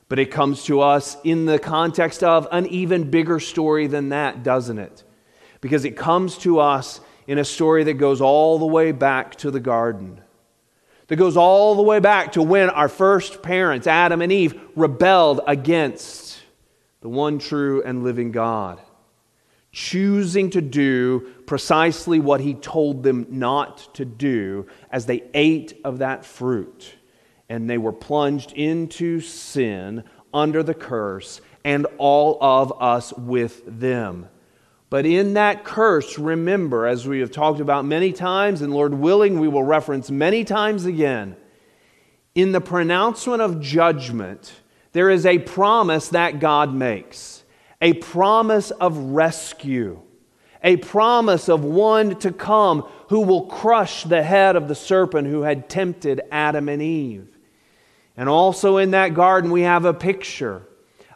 But 0.08 0.20
it 0.20 0.32
comes 0.32 0.64
to 0.66 0.82
us 0.82 1.18
in 1.24 1.46
the 1.46 1.58
context 1.60 2.24
of 2.24 2.48
an 2.52 2.68
even 2.68 3.10
bigger 3.10 3.40
story 3.40 3.88
than 3.88 4.10
that, 4.10 4.44
doesn't 4.44 4.78
it? 4.78 5.04
Because 5.62 5.84
it 5.84 5.98
comes 5.98 6.38
to 6.40 6.60
us 6.60 7.02
in 7.26 7.40
a 7.40 7.46
story 7.46 7.84
that 7.86 7.96
goes 7.96 8.22
all 8.22 8.60
the 8.60 8.68
way 8.68 8.92
back 8.92 9.36
to 9.38 9.50
the 9.50 9.60
garden, 9.60 10.22
that 11.08 11.16
goes 11.16 11.36
all 11.36 11.76
the 11.76 11.82
way 11.82 12.00
back 12.00 12.34
to 12.34 12.42
when 12.42 12.70
our 12.70 12.90
first 12.90 13.42
parents, 13.42 13.88
Adam 13.88 14.22
and 14.22 14.32
Eve, 14.32 14.60
rebelled 14.76 15.42
against 15.48 16.40
the 17.02 17.10
one 17.10 17.40
true 17.40 17.82
and 17.84 18.04
living 18.04 18.32
God, 18.32 18.80
choosing 19.72 20.52
to 20.52 20.62
do 20.62 21.32
precisely 21.48 22.20
what 22.20 22.42
he 22.42 22.54
told 22.54 23.02
them 23.02 23.26
not 23.30 23.94
to 23.96 24.06
do 24.06 24.68
as 24.92 25.08
they 25.08 25.24
ate 25.34 25.80
of 25.84 26.00
that 26.00 26.26
fruit 26.26 26.96
and 27.50 27.70
they 27.70 27.78
were 27.78 27.94
plunged 27.94 28.52
into 28.54 29.22
sin 29.22 30.04
under 30.34 30.64
the 30.64 30.74
curse, 30.74 31.42
and 31.64 31.86
all 31.98 32.38
of 32.42 32.74
us 32.82 33.14
with 33.14 33.62
them. 33.66 34.28
But 34.90 35.06
in 35.06 35.34
that 35.34 35.64
curse, 35.64 36.20
remember, 36.20 36.86
as 36.86 37.08
we 37.08 37.20
have 37.20 37.32
talked 37.32 37.60
about 37.60 37.86
many 37.86 38.12
times, 38.12 38.62
and 38.62 38.74
Lord 38.74 38.94
willing, 38.94 39.40
we 39.40 39.48
will 39.48 39.64
reference 39.64 40.12
many 40.12 40.44
times 40.44 40.86
again, 40.86 41.36
in 42.36 42.52
the 42.52 42.62
pronouncement 42.62 43.42
of 43.42 43.62
judgment, 43.62 44.54
there 44.92 45.10
is 45.10 45.26
a 45.26 45.40
promise 45.40 46.10
that 46.10 46.40
God 46.40 46.74
makes 46.74 47.44
a 47.82 47.94
promise 47.94 48.72
of 48.72 48.98
rescue, 48.98 50.02
a 50.64 50.78
promise 50.78 51.50
of 51.50 51.64
one 51.64 52.18
to 52.20 52.32
come 52.32 52.88
who 53.10 53.22
will 53.22 53.48
crush 53.48 54.04
the 54.04 54.24
head 54.24 54.56
of 54.56 54.68
the 54.68 54.76
serpent 54.76 55.28
who 55.28 55.42
had 55.42 55.70
tempted 55.70 56.22
Adam 56.32 56.70
and 56.70 56.82
Eve. 56.82 57.35
And 58.18 58.30
also 58.30 58.78
in 58.78 58.92
that 58.92 59.14
garden, 59.14 59.52
we 59.52 59.62
have 59.62 59.86
a 59.86 59.94
picture 59.94 60.66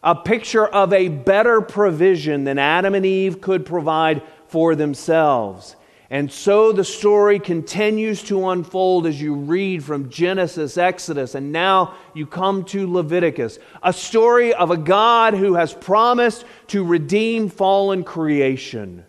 a 0.04 0.16
picture 0.16 0.66
of 0.66 0.94
a 0.94 1.10
better 1.10 1.62
provision 1.62 2.46
than 2.46 2.58
Adam 2.58 2.96
and 2.96 3.06
Eve 3.06 3.42
could 3.42 3.66
provide 3.66 4.24
for 4.48 4.76
themselves. 4.76 5.76
And 6.12 6.32
so 6.32 6.72
the 6.72 6.84
story 6.84 7.38
continues 7.38 8.24
to 8.24 8.50
unfold 8.50 9.06
as 9.06 9.22
you 9.22 9.36
read 9.36 9.84
from 9.84 10.10
Genesis, 10.10 10.78
Exodus, 10.78 11.36
and 11.36 11.52
now 11.52 11.94
you 12.16 12.26
come 12.26 12.64
to 12.66 12.92
Leviticus. 12.92 13.60
A 13.84 13.94
story 13.94 14.54
of 14.54 14.72
a 14.72 14.78
God 14.78 15.36
who 15.36 15.54
has 15.54 15.72
promised 15.72 16.46
to 16.68 16.84
redeem 16.84 17.48
fallen 17.48 18.04
creation. 18.04 19.06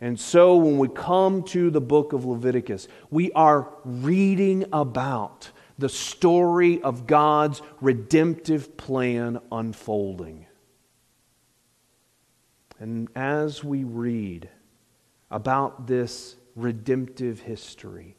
And 0.00 0.18
so 0.18 0.56
when 0.56 0.78
we 0.78 0.88
come 0.88 1.44
to 1.44 1.70
the 1.70 1.80
book 1.80 2.12
of 2.12 2.24
Leviticus, 2.24 2.88
we 3.10 3.30
are 3.32 3.68
reading 3.84 4.64
about 4.72 5.50
the 5.80 5.88
story 5.88 6.80
of 6.82 7.06
God's 7.06 7.62
redemptive 7.80 8.76
plan 8.76 9.40
unfolding. 9.50 10.46
And 12.78 13.08
as 13.16 13.64
we 13.64 13.84
read 13.84 14.48
about 15.30 15.86
this 15.86 16.36
redemptive 16.54 17.40
history, 17.40 18.16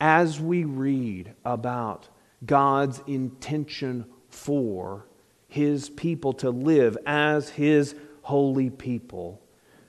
as 0.00 0.40
we 0.40 0.64
read 0.64 1.34
about 1.44 2.08
God's 2.44 3.00
intention 3.06 4.06
for 4.28 5.06
his 5.46 5.88
people 5.88 6.32
to 6.34 6.50
live 6.50 6.98
as 7.06 7.48
his 7.48 7.94
holy 8.22 8.70
people, 8.70 9.40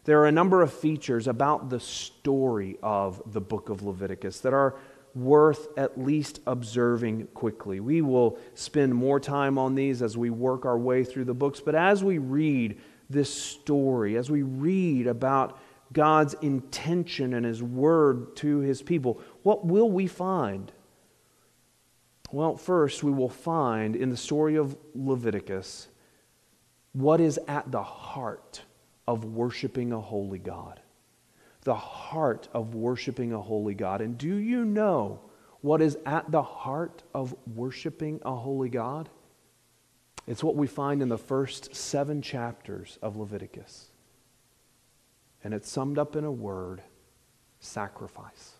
there 0.03 0.21
are 0.21 0.27
a 0.27 0.31
number 0.31 0.61
of 0.61 0.71
features 0.71 1.27
about 1.27 1.69
the 1.69 1.79
story 1.79 2.77
of 2.83 3.21
the 3.33 3.41
book 3.41 3.69
of 3.69 3.81
Leviticus 3.81 4.41
that 4.41 4.53
are 4.53 4.75
worth 5.15 5.69
at 5.77 5.97
least 5.97 6.41
observing 6.45 7.27
quickly. 7.33 7.79
We 7.79 8.01
will 8.01 8.37
spend 8.53 8.93
more 8.93 9.19
time 9.19 9.57
on 9.57 9.73
these 9.73 10.01
as 10.01 10.17
we 10.17 10.29
work 10.29 10.65
our 10.65 10.77
way 10.77 11.05
through 11.05 11.25
the 11.25 11.33
books, 11.33 11.61
but 11.61 11.73
as 11.73 12.03
we 12.03 12.17
read 12.17 12.77
this 13.09 13.33
story, 13.33 14.17
as 14.17 14.29
we 14.29 14.43
read 14.43 15.07
about 15.07 15.57
God's 15.93 16.33
intention 16.41 17.33
and 17.33 17.45
His 17.45 17.63
word 17.63 18.35
to 18.37 18.59
His 18.59 18.81
people, 18.81 19.21
what 19.43 19.65
will 19.65 19.89
we 19.89 20.07
find? 20.07 20.71
Well, 22.31 22.57
first, 22.57 23.03
we 23.03 23.11
will 23.11 23.29
find 23.29 23.95
in 23.95 24.09
the 24.09 24.17
story 24.17 24.55
of 24.55 24.75
Leviticus 24.93 25.87
what 26.91 27.21
is 27.21 27.39
at 27.47 27.71
the 27.71 27.83
heart 27.83 28.61
of 29.07 29.23
worshiping 29.23 29.93
a 29.93 30.01
holy 30.01 30.39
God 30.39 30.81
the 31.65 31.75
heart 31.75 32.47
of 32.53 32.75
worshiping 32.75 33.33
a 33.33 33.41
holy 33.41 33.73
God. 33.73 33.99
And 33.99 34.17
do 34.17 34.35
you 34.35 34.63
know 34.63 35.19
what 35.61 35.81
is 35.81 35.97
at 36.05 36.31
the 36.31 36.43
heart 36.43 37.03
of 37.13 37.35
worshiping 37.55 38.21
a 38.23 38.35
holy 38.35 38.69
God? 38.69 39.09
It's 40.27 40.43
what 40.43 40.55
we 40.55 40.67
find 40.67 41.01
in 41.01 41.09
the 41.09 41.17
first 41.17 41.75
seven 41.75 42.21
chapters 42.21 42.97
of 43.01 43.17
Leviticus. 43.17 43.89
And 45.43 45.53
it's 45.53 45.69
summed 45.69 45.97
up 45.97 46.15
in 46.15 46.23
a 46.23 46.31
word 46.31 46.83
sacrifice. 47.59 48.53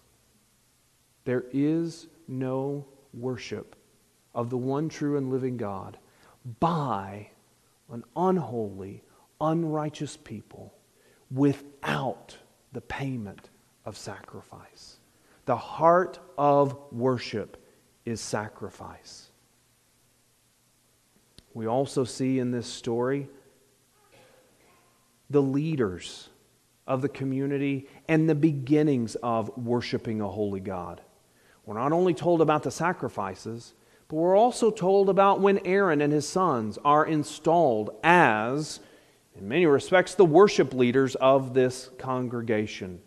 There 1.26 1.46
is 1.54 2.08
no 2.28 2.86
worship 3.14 3.76
of 4.34 4.50
the 4.50 4.58
one 4.58 4.90
true 4.90 5.16
and 5.16 5.32
living 5.32 5.58
God 5.58 6.00
by 6.60 7.30
an 7.92 8.04
unholy, 8.16 9.04
unrighteous 9.40 10.18
people 10.18 10.74
without 11.30 12.38
the 12.76 12.82
payment 12.82 13.50
of 13.86 13.98
sacrifice. 13.98 14.98
The 15.46 15.56
heart 15.56 16.20
of 16.38 16.78
worship 16.92 17.56
is 18.04 18.20
sacrifice. 18.20 19.30
We 21.54 21.68
also 21.68 22.04
see 22.04 22.38
in 22.38 22.52
this 22.52 22.68
story 22.68 23.30
the 25.30 25.42
leaders 25.42 26.28
of 26.86 27.02
the 27.02 27.08
community 27.08 27.88
and 28.10 28.30
the 28.30 28.36
beginnings 28.36 29.16
of 29.24 29.58
worshiping 29.58 30.20
a 30.20 30.28
holy 30.28 30.60
God. 30.60 31.00
We're 31.66 31.80
not 31.80 31.94
only 31.94 32.14
told 32.14 32.42
about 32.42 32.64
the 32.64 32.72
sacrifices, 32.72 33.74
but 34.10 34.18
we're 34.18 34.38
also 34.38 34.70
told 34.70 35.10
about 35.10 35.40
when 35.40 35.66
Aaron 35.66 36.02
and 36.02 36.12
his 36.12 36.28
sons 36.28 36.78
are 36.84 37.06
installed 37.06 37.92
as 38.04 38.82
in 39.38 39.48
many 39.48 39.66
respects, 39.66 40.16
the 40.16 40.26
worship 40.26 40.74
leaders 40.74 41.16
of 41.16 41.54
this 41.54 41.90
congregation. 41.98 43.02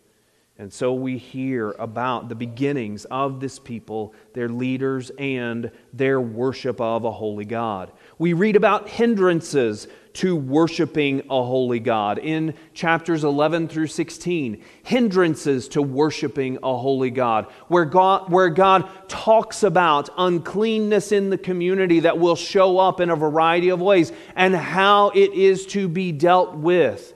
And 0.59 0.73
so 0.73 0.93
we 0.93 1.19
hear 1.19 1.71
about 1.79 2.29
the 2.29 2.35
beginnings 2.35 3.05
of 3.07 3.39
this 3.39 3.61
people, 3.61 4.13
their 4.35 4.49
leaders, 4.49 5.11
and 5.19 5.71
their 5.93 6.21
worship 6.21 6.81
of 6.81 7.05
a 7.05 7.13
holy 7.13 7.45
God. 7.45 7.93
We 8.19 8.33
read 8.33 8.57
about 8.57 8.89
hindrances 8.89 9.87
to 10.19 10.35
worshiping 10.35 11.21
a 11.31 11.43
holy 11.45 11.79
God 11.79 12.19
in 12.19 12.55
chapters 12.75 13.23
11 13.23 13.69
through 13.69 13.87
16. 13.87 14.61
Hindrances 14.83 15.69
to 15.69 15.81
worshiping 15.81 16.59
a 16.61 16.77
holy 16.77 17.11
God, 17.11 17.47
where 17.69 17.85
God, 17.85 18.29
where 18.29 18.49
God 18.49 18.89
talks 19.07 19.63
about 19.63 20.09
uncleanness 20.19 21.13
in 21.13 21.31
the 21.31 21.39
community 21.39 22.01
that 22.01 22.19
will 22.19 22.35
show 22.35 22.79
up 22.79 22.99
in 22.99 23.11
a 23.11 23.17
variety 23.17 23.69
of 23.69 23.81
ways 23.81 24.11
and 24.35 24.57
how 24.57 25.11
it 25.11 25.33
is 25.35 25.67
to 25.67 25.87
be 25.87 26.11
dealt 26.11 26.57
with 26.57 27.15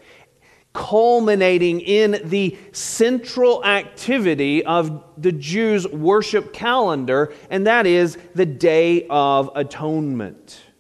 culminating 0.73 1.81
in 1.81 2.19
the 2.25 2.57
central 2.71 3.65
activity 3.65 4.65
of 4.65 5.05
the 5.19 5.33
Jews' 5.33 5.87
worship 5.89 6.53
calendar, 6.55 7.35
and 7.51 7.67
that 7.67 7.85
is 7.85 8.17
the 8.35 8.47
Day 8.47 9.07
of 9.11 9.51
Atonement. 9.55 10.72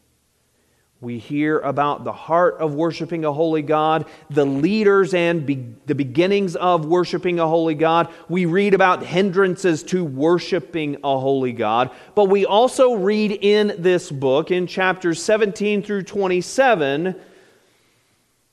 We 1.02 1.18
hear 1.18 1.58
about 1.58 2.04
the 2.04 2.12
heart 2.12 2.58
of 2.58 2.76
worshiping 2.76 3.24
a 3.24 3.32
holy 3.32 3.62
God, 3.62 4.06
the 4.30 4.44
leaders 4.44 5.14
and 5.14 5.44
be- 5.44 5.74
the 5.84 5.96
beginnings 5.96 6.54
of 6.54 6.86
worshiping 6.86 7.40
a 7.40 7.48
holy 7.48 7.74
God. 7.74 8.08
We 8.28 8.46
read 8.46 8.72
about 8.72 9.02
hindrances 9.02 9.82
to 9.84 10.04
worshiping 10.04 10.98
a 11.02 11.18
holy 11.18 11.54
God. 11.54 11.90
But 12.14 12.26
we 12.26 12.46
also 12.46 12.94
read 12.94 13.32
in 13.32 13.74
this 13.78 14.12
book, 14.12 14.52
in 14.52 14.68
chapters 14.68 15.20
17 15.20 15.82
through 15.82 16.04
27, 16.04 17.16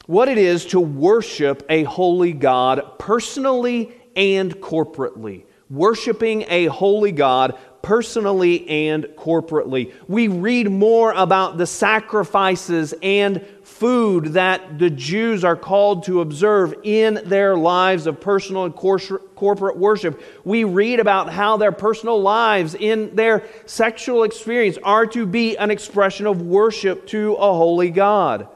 what 0.08 0.28
it 0.28 0.40
is 0.40 0.66
to 0.66 0.80
worship 0.80 1.64
a 1.70 1.84
holy 1.84 2.34
God 2.34 2.98
personally 2.98 3.96
and 4.16 4.56
corporately. 4.60 5.44
Worshiping 5.70 6.46
a 6.48 6.66
holy 6.66 7.12
God 7.12 7.60
personally 7.82 8.68
and 8.88 9.06
corporately. 9.16 9.94
We 10.08 10.28
read 10.28 10.70
more 10.70 11.12
about 11.14 11.58
the 11.58 11.66
sacrifices 11.66 12.94
and 13.02 13.46
food 13.64 14.34
that 14.34 14.80
the 14.80 14.90
Jews 14.90 15.44
are 15.44 15.56
called 15.56 16.04
to 16.04 16.22
observe 16.22 16.76
in 16.84 17.22
their 17.26 17.56
lives 17.56 18.08
of 18.08 18.20
personal 18.20 18.66
and 18.66 18.76
corporate 18.76 19.78
worship. 19.78 20.22
We 20.44 20.66
read 20.66 21.00
about 21.00 21.32
how 21.32 21.58
their 21.58 21.72
personal 21.72 22.22
lives 22.22 22.76
in 22.76 23.16
their 23.16 23.46
sexual 23.66 24.24
experience 24.24 24.78
are 24.84 25.06
to 25.08 25.26
be 25.26 25.56
an 25.58 25.72
expression 25.72 26.26
of 26.26 26.42
worship 26.42 27.08
to 27.08 27.36
a 27.36 27.54
holy 27.54 27.90
God. 27.92 28.50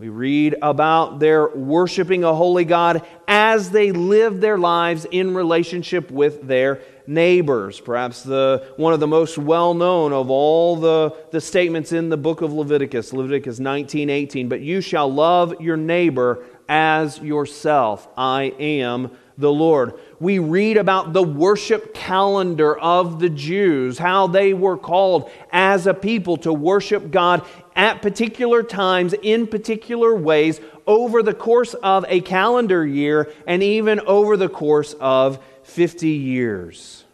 We 0.00 0.10
read 0.10 0.56
about 0.62 1.18
their 1.18 1.48
worshiping 1.48 2.22
a 2.22 2.32
holy 2.32 2.64
God 2.64 3.04
as 3.26 3.70
they 3.70 3.90
live 3.90 4.40
their 4.40 4.56
lives 4.56 5.06
in 5.10 5.34
relationship 5.34 6.10
with 6.10 6.46
their 6.46 6.80
neighbors. 7.08 7.80
Perhaps 7.80 8.22
the, 8.22 8.64
one 8.76 8.92
of 8.92 9.00
the 9.00 9.06
most 9.06 9.38
well 9.38 9.74
known 9.74 10.12
of 10.12 10.30
all 10.30 10.76
the, 10.76 11.16
the 11.30 11.40
statements 11.40 11.92
in 11.92 12.10
the 12.10 12.16
book 12.16 12.42
of 12.42 12.52
Leviticus, 12.52 13.12
Leviticus 13.12 13.58
19 13.58 14.10
18. 14.10 14.48
But 14.48 14.60
you 14.60 14.80
shall 14.80 15.12
love 15.12 15.60
your 15.60 15.76
neighbor 15.76 16.44
as 16.68 17.18
yourself. 17.18 18.06
I 18.16 18.54
am 18.60 19.10
the 19.38 19.50
Lord. 19.50 19.94
We 20.20 20.38
read 20.38 20.76
about 20.76 21.12
the 21.12 21.22
worship 21.22 21.94
calendar 21.94 22.76
of 22.76 23.20
the 23.20 23.30
Jews, 23.30 23.96
how 23.96 24.26
they 24.26 24.52
were 24.52 24.76
called 24.76 25.30
as 25.50 25.86
a 25.86 25.94
people 25.94 26.36
to 26.38 26.52
worship 26.52 27.10
God 27.10 27.42
at 27.74 28.02
particular 28.02 28.64
times 28.64 29.14
in 29.22 29.46
particular 29.46 30.14
ways 30.14 30.60
over 30.86 31.22
the 31.22 31.34
course 31.34 31.74
of 31.74 32.04
a 32.08 32.20
calendar 32.20 32.84
year 32.84 33.32
and 33.46 33.62
even 33.62 34.00
over 34.00 34.36
the 34.36 34.48
course 34.48 34.94
of 35.00 35.38
50 35.68 36.08
years. 36.08 37.04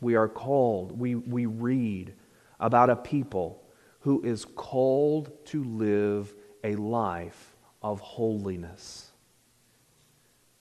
We 0.00 0.16
are 0.16 0.28
called, 0.28 0.98
we, 0.98 1.14
we 1.14 1.46
read 1.46 2.14
about 2.58 2.90
a 2.90 2.96
people 2.96 3.62
who 4.00 4.22
is 4.22 4.44
called 4.44 5.30
to 5.46 5.62
live 5.62 6.34
a 6.64 6.74
life 6.74 7.54
of 7.80 8.00
holiness. 8.00 9.12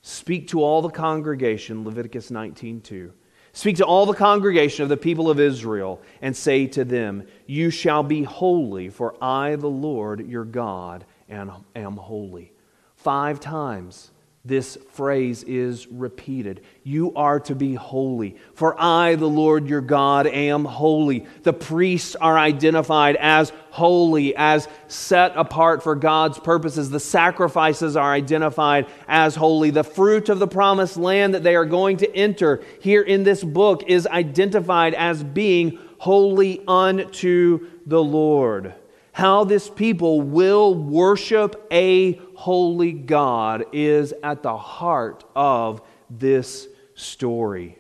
Speak 0.01 0.49
to 0.49 0.61
all 0.61 0.83
the 0.83 0.89
congregation, 0.89 1.83
Leviticus 1.83 2.29
19:2. 2.29 3.11
Speak 3.51 3.77
to 3.77 3.85
all 3.85 4.05
the 4.05 4.13
congregation 4.13 4.83
of 4.83 4.89
the 4.89 4.97
people 4.97 5.31
of 5.31 5.39
Israel 5.39 5.99
and 6.21 6.37
say 6.37 6.67
to 6.67 6.85
them, 6.85 7.23
You 7.47 7.71
shall 7.71 8.03
be 8.03 8.21
holy, 8.23 8.89
for 8.89 9.15
I, 9.21 9.55
the 9.55 9.67
Lord 9.67 10.27
your 10.29 10.45
God, 10.45 11.05
am, 11.27 11.65
am 11.75 11.97
holy. 11.97 12.53
Five 12.95 13.39
times 13.39 14.11
this 14.45 14.77
phrase 14.91 15.43
is 15.43 15.85
repeated. 15.87 16.61
You 16.83 17.13
are 17.15 17.41
to 17.41 17.55
be 17.55 17.75
holy, 17.75 18.37
for 18.53 18.73
I, 18.81 19.15
the 19.15 19.27
Lord 19.27 19.67
your 19.67 19.81
God, 19.81 20.27
am 20.27 20.63
holy. 20.63 21.25
The 21.43 21.51
priests 21.51 22.15
are 22.15 22.37
identified 22.37 23.17
as 23.17 23.51
holy, 23.71 24.33
as 24.37 24.69
set 24.87 25.33
apart 25.35 25.83
for 25.83 25.93
God's 25.93 26.39
purposes. 26.39 26.89
The 26.89 27.01
sacrifices 27.01 27.97
are 27.97 28.13
identified 28.13 28.87
as 29.09 29.35
holy. 29.35 29.71
The 29.71 29.83
fruit 29.83 30.29
of 30.29 30.39
the 30.39 30.47
promised 30.47 30.95
land 30.95 31.33
that 31.33 31.43
they 31.43 31.55
are 31.55 31.65
going 31.65 31.97
to 31.97 32.15
enter 32.15 32.63
here 32.81 33.01
in 33.01 33.23
this 33.23 33.43
book 33.43 33.83
is 33.87 34.07
identified 34.07 34.93
as 34.93 35.21
being 35.21 35.77
holy 35.97 36.63
unto 36.65 37.67
the 37.85 38.01
Lord 38.01 38.73
how 39.19 39.43
this 39.43 39.69
people 39.69 40.21
will 40.21 40.73
worship 40.73 41.67
a 41.71 42.13
holy 42.35 42.93
God 42.93 43.65
is 43.73 44.13
at 44.23 44.43
the 44.43 44.55
heart 44.55 45.25
of 45.35 45.81
this 46.09 46.69
story. 46.95 47.77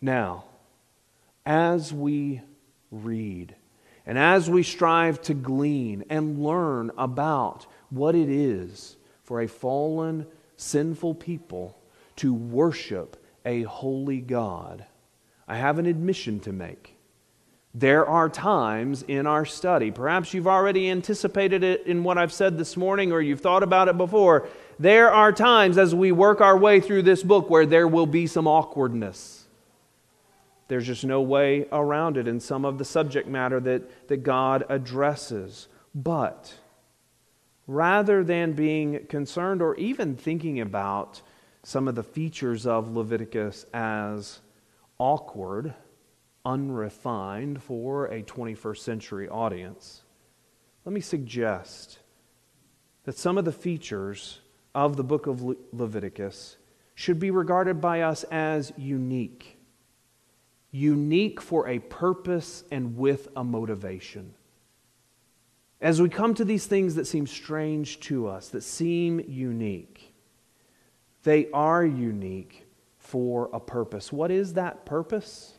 Now, 0.00 0.46
as 1.46 1.92
we 1.92 2.40
read 2.90 3.54
and 4.04 4.18
as 4.18 4.50
we 4.50 4.64
strive 4.64 5.22
to 5.22 5.34
glean 5.34 6.04
and 6.10 6.42
learn 6.42 6.90
about 6.98 7.66
what 7.90 8.16
it 8.16 8.28
is 8.28 8.96
for 9.22 9.40
a 9.40 9.46
fallen, 9.46 10.26
sinful 10.56 11.14
people 11.14 11.78
to 12.16 12.34
worship 12.34 13.16
a 13.44 13.62
holy 13.62 14.20
God, 14.20 14.86
I 15.46 15.56
have 15.56 15.78
an 15.78 15.86
admission 15.86 16.40
to 16.40 16.52
make. 16.52 16.95
There 17.78 18.06
are 18.06 18.30
times 18.30 19.02
in 19.02 19.26
our 19.26 19.44
study, 19.44 19.90
perhaps 19.90 20.32
you've 20.32 20.46
already 20.46 20.88
anticipated 20.88 21.62
it 21.62 21.86
in 21.86 22.04
what 22.04 22.16
I've 22.16 22.32
said 22.32 22.56
this 22.56 22.74
morning 22.74 23.12
or 23.12 23.20
you've 23.20 23.42
thought 23.42 23.62
about 23.62 23.88
it 23.88 23.98
before. 23.98 24.48
There 24.78 25.10
are 25.10 25.30
times 25.30 25.76
as 25.76 25.94
we 25.94 26.10
work 26.10 26.40
our 26.40 26.56
way 26.56 26.80
through 26.80 27.02
this 27.02 27.22
book 27.22 27.50
where 27.50 27.66
there 27.66 27.86
will 27.86 28.06
be 28.06 28.26
some 28.26 28.46
awkwardness. 28.46 29.44
There's 30.68 30.86
just 30.86 31.04
no 31.04 31.20
way 31.20 31.66
around 31.70 32.16
it 32.16 32.26
in 32.26 32.40
some 32.40 32.64
of 32.64 32.78
the 32.78 32.84
subject 32.86 33.28
matter 33.28 33.60
that, 33.60 34.08
that 34.08 34.22
God 34.22 34.64
addresses. 34.70 35.68
But 35.94 36.54
rather 37.66 38.24
than 38.24 38.54
being 38.54 39.04
concerned 39.04 39.60
or 39.60 39.74
even 39.74 40.16
thinking 40.16 40.60
about 40.60 41.20
some 41.62 41.88
of 41.88 41.94
the 41.94 42.02
features 42.02 42.66
of 42.66 42.96
Leviticus 42.96 43.66
as 43.74 44.40
awkward, 44.98 45.74
unrefined 46.46 47.62
for 47.62 48.06
a 48.06 48.22
21st 48.22 48.78
century 48.78 49.28
audience, 49.28 50.02
let 50.84 50.92
me 50.92 51.00
suggest 51.00 51.98
that 53.04 53.18
some 53.18 53.36
of 53.36 53.44
the 53.44 53.52
features 53.52 54.40
of 54.74 54.96
the 54.96 55.04
book 55.04 55.26
of 55.26 55.42
Le- 55.42 55.56
Leviticus 55.72 56.56
should 56.94 57.18
be 57.18 57.30
regarded 57.30 57.80
by 57.80 58.02
us 58.02 58.22
as 58.24 58.72
unique. 58.76 59.58
Unique 60.70 61.40
for 61.40 61.68
a 61.68 61.80
purpose 61.80 62.62
and 62.70 62.96
with 62.96 63.28
a 63.34 63.42
motivation. 63.42 64.32
As 65.80 66.00
we 66.00 66.08
come 66.08 66.34
to 66.34 66.44
these 66.44 66.66
things 66.66 66.94
that 66.94 67.06
seem 67.06 67.26
strange 67.26 68.00
to 68.00 68.28
us, 68.28 68.48
that 68.50 68.62
seem 68.62 69.20
unique, 69.20 70.14
they 71.24 71.50
are 71.50 71.84
unique 71.84 72.66
for 72.98 73.50
a 73.52 73.60
purpose. 73.60 74.12
What 74.12 74.30
is 74.30 74.54
that 74.54 74.86
purpose? 74.86 75.55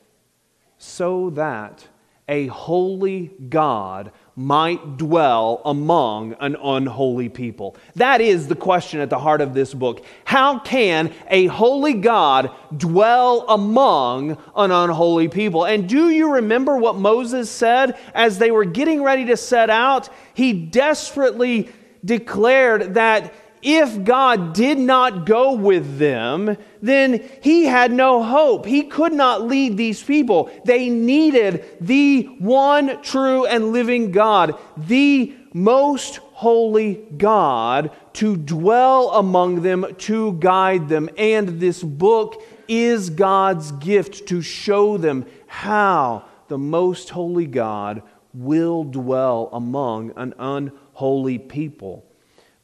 So 0.78 1.30
that 1.32 1.88
a 2.30 2.48
holy 2.48 3.32
God 3.50 4.12
might 4.36 4.98
dwell 4.98 5.62
among 5.66 6.34
an 6.34 6.58
unholy 6.62 7.30
people? 7.30 7.78
That 7.96 8.22
is 8.22 8.48
the 8.48 8.56
question 8.56 9.00
at 9.00 9.10
the 9.10 9.18
heart 9.18 9.42
of 9.42 9.54
this 9.54 9.74
book. 9.74 10.06
How 10.26 10.60
can 10.60 11.13
a 11.30 11.48
holy 11.48 11.94
God 11.94 12.52
dwell 12.76 13.46
among 13.48 14.38
an 14.56 14.72
unholy 14.72 15.30
people? 15.30 15.66
And 15.66 15.88
do 15.88 16.10
you 16.10 16.34
remember 16.34 16.78
what 16.78 16.98
Moses 16.98 17.50
said 17.50 17.98
as 18.13 18.38
they 18.38 18.52
were 18.52 18.66
getting 18.66 19.02
ready 19.02 19.26
to 19.26 19.38
set 19.38 19.70
out? 19.70 20.10
He 20.34 20.54
desperately 20.54 21.70
declared 22.04 22.96
that 22.96 23.34
if 23.62 24.04
God 24.04 24.54
did 24.54 24.78
not 24.78 25.26
go 25.26 25.54
with 25.54 25.98
them, 25.98 26.58
then 26.82 27.28
he 27.41 27.65
had 27.65 27.91
no 27.91 28.24
hope. 28.24 28.65
He 28.65 28.84
could 28.84 29.13
not 29.13 29.43
lead 29.43 29.78
these 29.78 30.04
people. 30.04 30.50
They 30.65 30.89
needed 30.89 31.65
the 31.82 32.24
one 32.39 33.02
true 33.02 33.46
and 33.46 33.72
living 33.72 34.12
God, 34.12 34.58
the 34.76 35.34
most 35.54 36.17
holy 36.17 36.96
God, 37.17 37.91
to 38.13 38.38
dwell 38.38 39.12
among 39.12 39.63
them, 39.63 39.86
to 40.00 40.34
guide 40.34 40.88
them. 40.88 41.10
And 41.17 41.60
this 41.60 41.82
book 41.82 42.43
is 42.67 43.10
God's 43.10 43.72
gift 43.74 44.28
to 44.28 44.41
show 44.41 44.98
them 44.98 45.26
how 45.48 46.26
the 46.48 46.58
most 46.58 47.10
holy 47.10 47.48
God 47.48 48.04
will 48.34 48.84
dwell 48.84 49.50
among 49.52 50.12
an 50.15 50.34
unholy 50.38 51.39
people. 51.39 52.07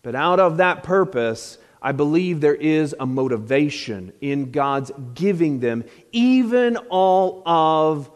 But 0.03 0.15
out 0.15 0.39
of 0.39 0.57
that 0.57 0.83
purpose, 0.83 1.57
I 1.81 1.91
believe 1.91 2.39
there 2.39 2.55
is 2.55 2.95
a 2.99 3.05
motivation 3.05 4.13
in 4.21 4.51
God's 4.51 4.91
giving 5.15 5.59
them 5.59 5.83
even 6.11 6.77
all 6.77 7.41
of 7.45 8.11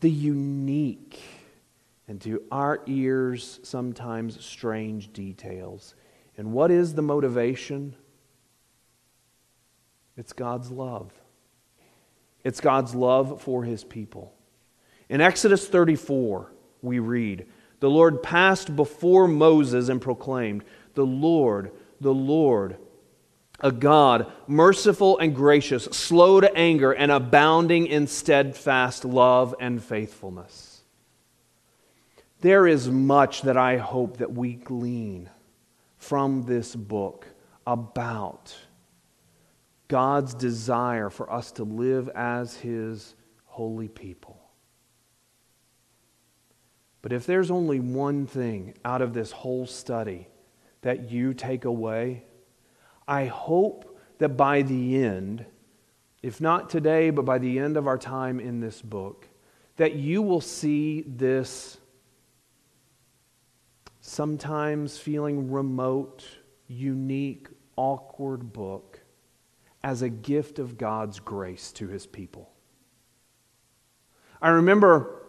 the 0.00 0.10
unique 0.10 1.20
and 2.06 2.20
to 2.22 2.42
our 2.50 2.80
ears 2.86 3.60
sometimes 3.62 4.44
strange 4.44 5.12
details. 5.12 5.94
And 6.36 6.52
what 6.52 6.70
is 6.70 6.94
the 6.94 7.02
motivation? 7.02 7.94
It's 10.16 10.32
God's 10.32 10.70
love. 10.70 11.12
It's 12.42 12.60
God's 12.60 12.94
love 12.94 13.40
for 13.42 13.62
his 13.62 13.84
people. 13.84 14.34
In 15.08 15.20
Exodus 15.20 15.68
34, 15.68 16.50
we 16.82 16.98
read, 16.98 17.46
The 17.80 17.90
Lord 17.90 18.22
passed 18.22 18.74
before 18.74 19.28
Moses 19.28 19.88
and 19.88 20.00
proclaimed, 20.00 20.64
the 20.94 21.06
Lord, 21.06 21.72
the 22.00 22.14
Lord, 22.14 22.76
a 23.60 23.70
God 23.70 24.32
merciful 24.46 25.18
and 25.18 25.34
gracious, 25.34 25.84
slow 25.84 26.40
to 26.40 26.54
anger, 26.56 26.92
and 26.92 27.12
abounding 27.12 27.86
in 27.86 28.06
steadfast 28.06 29.04
love 29.04 29.54
and 29.60 29.82
faithfulness. 29.82 30.82
There 32.40 32.66
is 32.66 32.88
much 32.88 33.42
that 33.42 33.56
I 33.56 33.76
hope 33.76 34.18
that 34.18 34.32
we 34.32 34.54
glean 34.54 35.28
from 35.98 36.44
this 36.44 36.74
book 36.74 37.26
about 37.66 38.56
God's 39.88 40.34
desire 40.34 41.10
for 41.10 41.30
us 41.30 41.52
to 41.52 41.64
live 41.64 42.08
as 42.10 42.56
His 42.56 43.14
holy 43.44 43.88
people. 43.88 44.40
But 47.02 47.12
if 47.12 47.26
there's 47.26 47.50
only 47.50 47.80
one 47.80 48.26
thing 48.26 48.74
out 48.84 49.02
of 49.02 49.12
this 49.12 49.32
whole 49.32 49.66
study 49.66 50.28
that 50.82 51.10
you 51.10 51.34
take 51.34 51.64
away, 51.64 52.24
I 53.06 53.26
hope 53.26 53.98
that 54.18 54.30
by 54.30 54.62
the 54.62 55.02
end, 55.02 55.44
if 56.22 56.40
not 56.40 56.70
today, 56.70 57.10
but 57.10 57.24
by 57.24 57.38
the 57.38 57.58
end 57.58 57.76
of 57.76 57.86
our 57.86 57.98
time 57.98 58.40
in 58.40 58.60
this 58.60 58.82
book, 58.82 59.28
that 59.76 59.94
you 59.94 60.22
will 60.22 60.40
see 60.40 61.02
this 61.02 61.78
sometimes 64.00 64.98
feeling 64.98 65.50
remote, 65.50 66.24
unique, 66.68 67.48
awkward 67.76 68.52
book 68.52 69.00
as 69.82 70.02
a 70.02 70.08
gift 70.08 70.58
of 70.58 70.76
God's 70.76 71.20
grace 71.20 71.72
to 71.72 71.88
his 71.88 72.06
people. 72.06 72.50
I 74.42 74.50
remember 74.50 75.22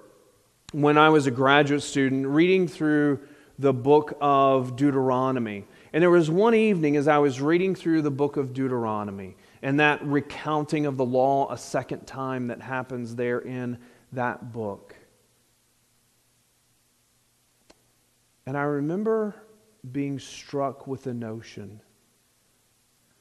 when 0.74 0.98
I 0.98 1.10
was 1.10 1.28
a 1.28 1.32
graduate 1.32 1.84
student 1.84 2.28
reading 2.28 2.68
through 2.68 3.20
the 3.62 3.74
book 3.74 4.18
of 4.20 4.76
Deuteronomy. 4.76 5.68
And 5.94 6.02
there 6.02 6.10
was 6.10 6.32
one 6.32 6.56
evening 6.56 6.98
as 6.98 7.08
I 7.08 7.20
was 7.20 7.40
reading 7.40 7.76
through 7.76 8.02
the 8.02 8.12
book 8.12 8.36
of 8.36 8.54
Deuteronomy 8.54 9.36
and 9.62 9.80
that 9.80 10.04
recounting 10.04 10.88
of 10.88 10.98
the 10.98 11.06
law 11.06 11.52
a 11.52 11.58
second 11.58 12.08
time 12.08 12.48
that 12.48 12.62
happens 12.62 13.16
there 13.16 13.40
in 13.40 13.78
that 14.14 14.52
book. 14.52 14.96
And 18.48 18.58
I 18.58 18.64
remember 18.64 19.36
being 19.90 20.18
struck 20.18 20.88
with 20.88 21.04
the 21.04 21.14
notion 21.14 21.82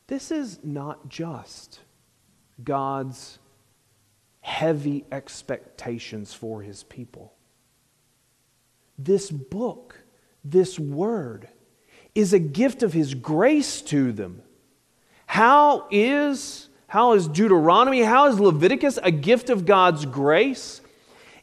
this 0.06 0.32
is 0.32 0.58
not 0.64 1.08
just 1.08 1.78
God's 2.64 3.38
heavy 4.40 5.04
expectations 5.12 6.34
for 6.34 6.62
his 6.62 6.82
people. 6.82 7.32
This 8.98 9.30
book, 9.30 9.99
this 10.44 10.78
word, 10.78 11.48
is 12.14 12.32
a 12.32 12.38
gift 12.38 12.82
of 12.82 12.92
his 12.92 13.14
grace 13.14 13.82
to 13.82 14.12
them. 14.12 14.42
How 15.26 15.86
is, 15.90 16.68
how 16.88 17.12
is 17.12 17.28
Deuteronomy, 17.28 18.02
how 18.02 18.26
is 18.26 18.40
Leviticus 18.40 18.98
a 19.02 19.10
gift 19.10 19.48
of 19.48 19.64
God's 19.64 20.06
grace? 20.06 20.80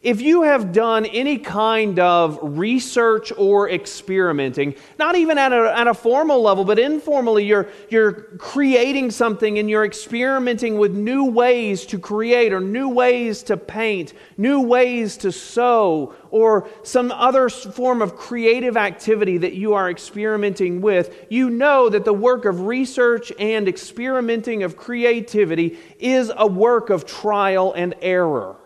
If 0.03 0.21
you 0.21 0.43
have 0.43 0.73
done 0.73 1.07
any 1.07 1.39
kind 1.39 1.97
of 1.97 2.38
research 2.41 3.31
or 3.36 3.67
experimenting, 3.67 4.75
not 4.99 5.15
even 5.15 5.39
at 5.39 5.51
a, 5.51 5.75
at 5.75 5.88
a 5.88 5.93
formal 5.95 6.39
level, 6.39 6.63
but 6.65 6.77
informally, 6.77 7.45
you're, 7.45 7.67
you're 7.89 8.13
creating 8.38 9.10
something 9.10 9.57
and 9.57 9.67
you're 9.67 9.86
experimenting 9.86 10.77
with 10.77 10.93
new 10.93 11.25
ways 11.25 11.83
to 11.88 11.97
create 11.97 12.53
or 12.53 12.60
new 12.60 12.89
ways 12.89 13.41
to 13.43 13.57
paint, 13.57 14.13
new 14.38 14.62
ways 14.62 15.17
to 15.17 15.31
sew, 15.31 16.13
or 16.29 16.69
some 16.83 17.12
other 17.12 17.49
form 17.49 18.03
of 18.03 18.15
creative 18.15 18.77
activity 18.77 19.39
that 19.39 19.53
you 19.53 19.73
are 19.73 19.89
experimenting 19.89 20.79
with, 20.79 21.25
you 21.29 21.49
know 21.49 21.89
that 21.89 22.05
the 22.05 22.13
work 22.13 22.45
of 22.45 22.67
research 22.67 23.31
and 23.39 23.67
experimenting 23.67 24.62
of 24.62 24.77
creativity 24.77 25.75
is 25.97 26.31
a 26.38 26.45
work 26.45 26.91
of 26.91 27.03
trial 27.07 27.73
and 27.73 27.95
error. 28.03 28.57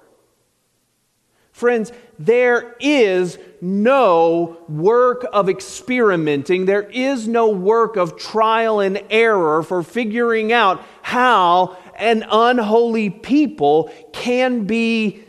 Friends, 1.52 1.92
there 2.18 2.76
is 2.80 3.38
no 3.62 4.58
work 4.68 5.26
of 5.32 5.50
experimenting, 5.50 6.66
there 6.66 6.90
is 6.90 7.28
no 7.28 7.50
work 7.50 7.98
of 7.98 8.18
trial 8.18 8.80
and 8.80 9.04
error 9.10 9.62
for 9.62 9.84
figuring 9.84 10.52
out 10.52 10.84
how 11.02 11.78
an 11.98 12.26
unholy 12.32 13.10
people 13.10 13.92
can 14.14 14.66
be 14.66 15.24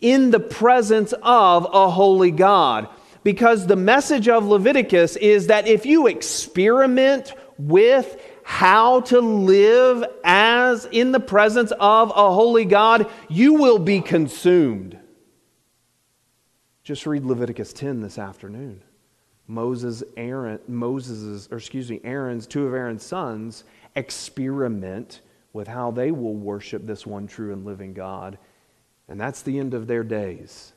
in 0.00 0.30
the 0.30 0.40
presence 0.40 1.14
of 1.22 1.66
a 1.72 1.90
holy 1.90 2.30
God. 2.30 2.88
Because 3.22 3.66
the 3.66 3.76
message 3.76 4.28
of 4.28 4.46
Leviticus 4.46 5.16
is 5.16 5.48
that 5.48 5.66
if 5.66 5.84
you 5.86 6.06
experiment 6.06 7.32
with 7.58 8.20
how 8.42 9.00
to 9.02 9.20
live 9.20 10.04
as 10.24 10.86
in 10.86 11.12
the 11.12 11.20
presence 11.20 11.72
of 11.78 12.10
a 12.10 12.32
holy 12.32 12.64
God, 12.64 13.10
you 13.28 13.54
will 13.54 13.78
be 13.78 14.00
consumed. 14.00 14.99
Just 16.90 17.06
read 17.06 17.24
Leviticus 17.24 17.72
10 17.72 18.00
this 18.00 18.18
afternoon. 18.18 18.82
Moses, 19.46 20.02
Aaron, 20.16 20.58
Moses's, 20.66 21.48
or 21.52 21.58
excuse 21.58 21.88
me, 21.88 22.00
Aaron's, 22.02 22.48
two 22.48 22.66
of 22.66 22.74
Aaron's 22.74 23.04
sons 23.04 23.62
experiment 23.94 25.20
with 25.52 25.68
how 25.68 25.92
they 25.92 26.10
will 26.10 26.34
worship 26.34 26.84
this 26.84 27.06
one 27.06 27.28
true 27.28 27.52
and 27.52 27.64
living 27.64 27.94
God. 27.94 28.38
And 29.06 29.20
that's 29.20 29.42
the 29.42 29.60
end 29.60 29.72
of 29.72 29.86
their 29.86 30.02
days. 30.02 30.72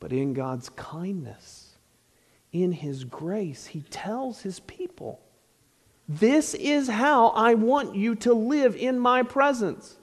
But 0.00 0.10
in 0.10 0.32
God's 0.32 0.70
kindness, 0.70 1.76
in 2.50 2.72
His 2.72 3.04
grace, 3.04 3.66
He 3.66 3.82
tells 3.82 4.40
His 4.40 4.58
people, 4.60 5.20
This 6.08 6.54
is 6.54 6.88
how 6.88 7.26
I 7.28 7.52
want 7.52 7.94
you 7.94 8.14
to 8.14 8.32
live 8.32 8.74
in 8.74 8.98
my 8.98 9.22
presence. 9.22 9.98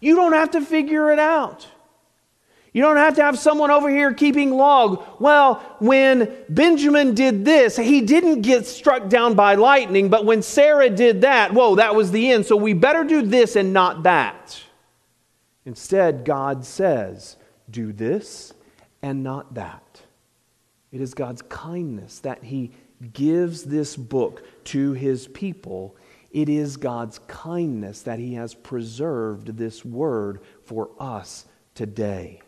You 0.00 0.16
don't 0.16 0.32
have 0.32 0.50
to 0.50 0.60
figure 0.60 1.12
it 1.12 1.20
out. 1.20 1.68
You 2.72 2.80
don't 2.80 2.96
have 2.96 3.16
to 3.16 3.22
have 3.22 3.38
someone 3.38 3.70
over 3.70 3.90
here 3.90 4.14
keeping 4.14 4.50
log. 4.50 5.04
Well, 5.20 5.56
when 5.78 6.34
Benjamin 6.48 7.14
did 7.14 7.44
this, 7.44 7.76
he 7.76 8.00
didn't 8.00 8.40
get 8.40 8.64
struck 8.64 9.10
down 9.10 9.34
by 9.34 9.56
lightning, 9.56 10.08
but 10.08 10.24
when 10.24 10.40
Sarah 10.40 10.88
did 10.88 11.20
that, 11.20 11.52
whoa, 11.52 11.76
that 11.76 11.94
was 11.94 12.10
the 12.10 12.30
end. 12.30 12.46
So 12.46 12.56
we 12.56 12.72
better 12.72 13.04
do 13.04 13.20
this 13.20 13.56
and 13.56 13.74
not 13.74 14.04
that. 14.04 14.58
Instead, 15.66 16.24
God 16.24 16.64
says, 16.64 17.36
do 17.70 17.92
this 17.92 18.54
and 19.02 19.22
not 19.22 19.52
that. 19.54 20.00
It 20.90 21.02
is 21.02 21.12
God's 21.12 21.42
kindness 21.42 22.20
that 22.20 22.42
He 22.42 22.72
gives 23.12 23.64
this 23.64 23.96
book 23.98 24.44
to 24.64 24.94
His 24.94 25.28
people. 25.28 25.94
It 26.30 26.48
is 26.48 26.78
God's 26.78 27.18
kindness 27.26 28.00
that 28.02 28.18
He 28.18 28.34
has 28.34 28.54
preserved 28.54 29.58
this 29.58 29.84
word 29.84 30.40
for 30.64 30.90
us 30.98 31.44
today 31.74 32.40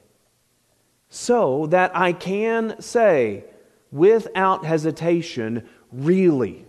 so 1.14 1.66
that 1.66 1.96
I 1.96 2.12
can 2.12 2.74
say 2.80 3.44
without 3.92 4.64
hesitation, 4.64 5.64
really. 5.92 6.66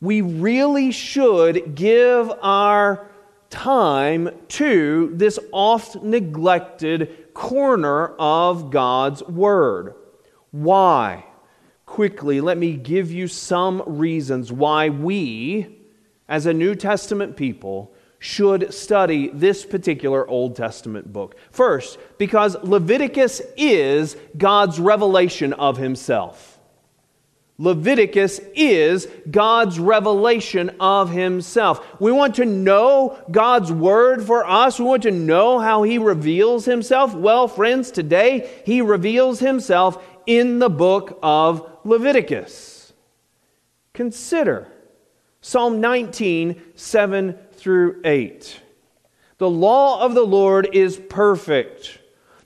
We 0.00 0.22
really 0.22 0.90
should 0.92 1.74
give 1.74 2.32
our 2.40 3.10
time 3.50 4.30
to 4.48 5.10
this 5.12 5.38
oft 5.52 6.02
neglected 6.02 7.34
corner 7.34 8.14
of 8.18 8.70
God's 8.70 9.22
Word. 9.24 9.94
Why? 10.52 11.26
Quickly, 11.84 12.40
let 12.40 12.56
me 12.56 12.76
give 12.76 13.12
you 13.12 13.28
some 13.28 13.82
reasons 13.84 14.50
why 14.50 14.88
we, 14.88 15.76
as 16.30 16.46
a 16.46 16.54
New 16.54 16.74
Testament 16.74 17.36
people, 17.36 17.92
should 18.20 18.72
study 18.72 19.30
this 19.32 19.64
particular 19.64 20.28
Old 20.28 20.54
Testament 20.54 21.12
book. 21.12 21.34
First, 21.50 21.98
because 22.18 22.54
Leviticus 22.62 23.42
is 23.56 24.16
God's 24.36 24.78
revelation 24.78 25.52
of 25.54 25.78
himself. 25.78 26.60
Leviticus 27.60 28.40
is 28.54 29.06
God's 29.30 29.78
revelation 29.78 30.74
of 30.80 31.10
Himself. 31.10 32.00
We 32.00 32.10
want 32.10 32.36
to 32.36 32.46
know 32.46 33.22
God's 33.30 33.70
Word 33.70 34.22
for 34.22 34.48
us. 34.48 34.78
We 34.78 34.86
want 34.86 35.02
to 35.02 35.10
know 35.10 35.58
how 35.58 35.82
He 35.82 35.98
reveals 35.98 36.64
Himself. 36.64 37.14
Well, 37.14 37.48
friends, 37.48 37.90
today 37.90 38.50
He 38.64 38.80
reveals 38.80 39.40
Himself 39.40 40.02
in 40.24 40.58
the 40.58 40.70
book 40.70 41.18
of 41.22 41.70
Leviticus. 41.84 42.94
Consider 43.92 44.66
Psalm 45.42 45.82
19, 45.82 46.62
7 46.74 47.38
through 47.60 48.00
8. 48.04 48.60
The 49.38 49.50
law 49.50 50.04
of 50.04 50.14
the 50.14 50.22
Lord 50.24 50.68
is 50.72 50.96
perfect. 50.96 51.98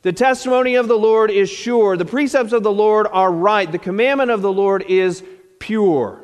The 0.03 0.13
testimony 0.13 0.75
of 0.75 0.87
the 0.87 0.99
Lord 0.99 1.31
is 1.31 1.49
sure. 1.49 1.97
The 1.97 2.05
precepts 2.05 2.53
of 2.53 2.63
the 2.63 2.73
Lord 2.73 3.07
are 3.11 3.33
right. 3.33 3.71
The 3.71 3.79
commandment 3.79 4.31
of 4.31 4.43
the 4.43 4.53
Lord 4.53 4.85
is 4.89 5.25
pure. 5.59 6.23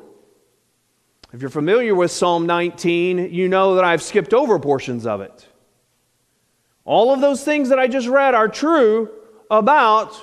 If 1.33 1.41
you're 1.41 1.51
familiar 1.51 1.95
with 1.95 2.11
Psalm 2.11 2.47
19, 2.47 3.33
you 3.33 3.49
know 3.49 3.77
that 3.77 3.85
I've 3.85 4.03
skipped 4.03 4.35
over 4.35 4.59
portions 4.59 5.07
of 5.07 5.21
it. 5.21 5.47
All 6.85 7.15
of 7.15 7.21
those 7.21 7.45
things 7.45 7.69
that 7.69 7.79
I 7.79 7.87
just 7.87 8.09
read 8.09 8.35
are 8.35 8.49
true 8.49 9.09
about 9.51 10.21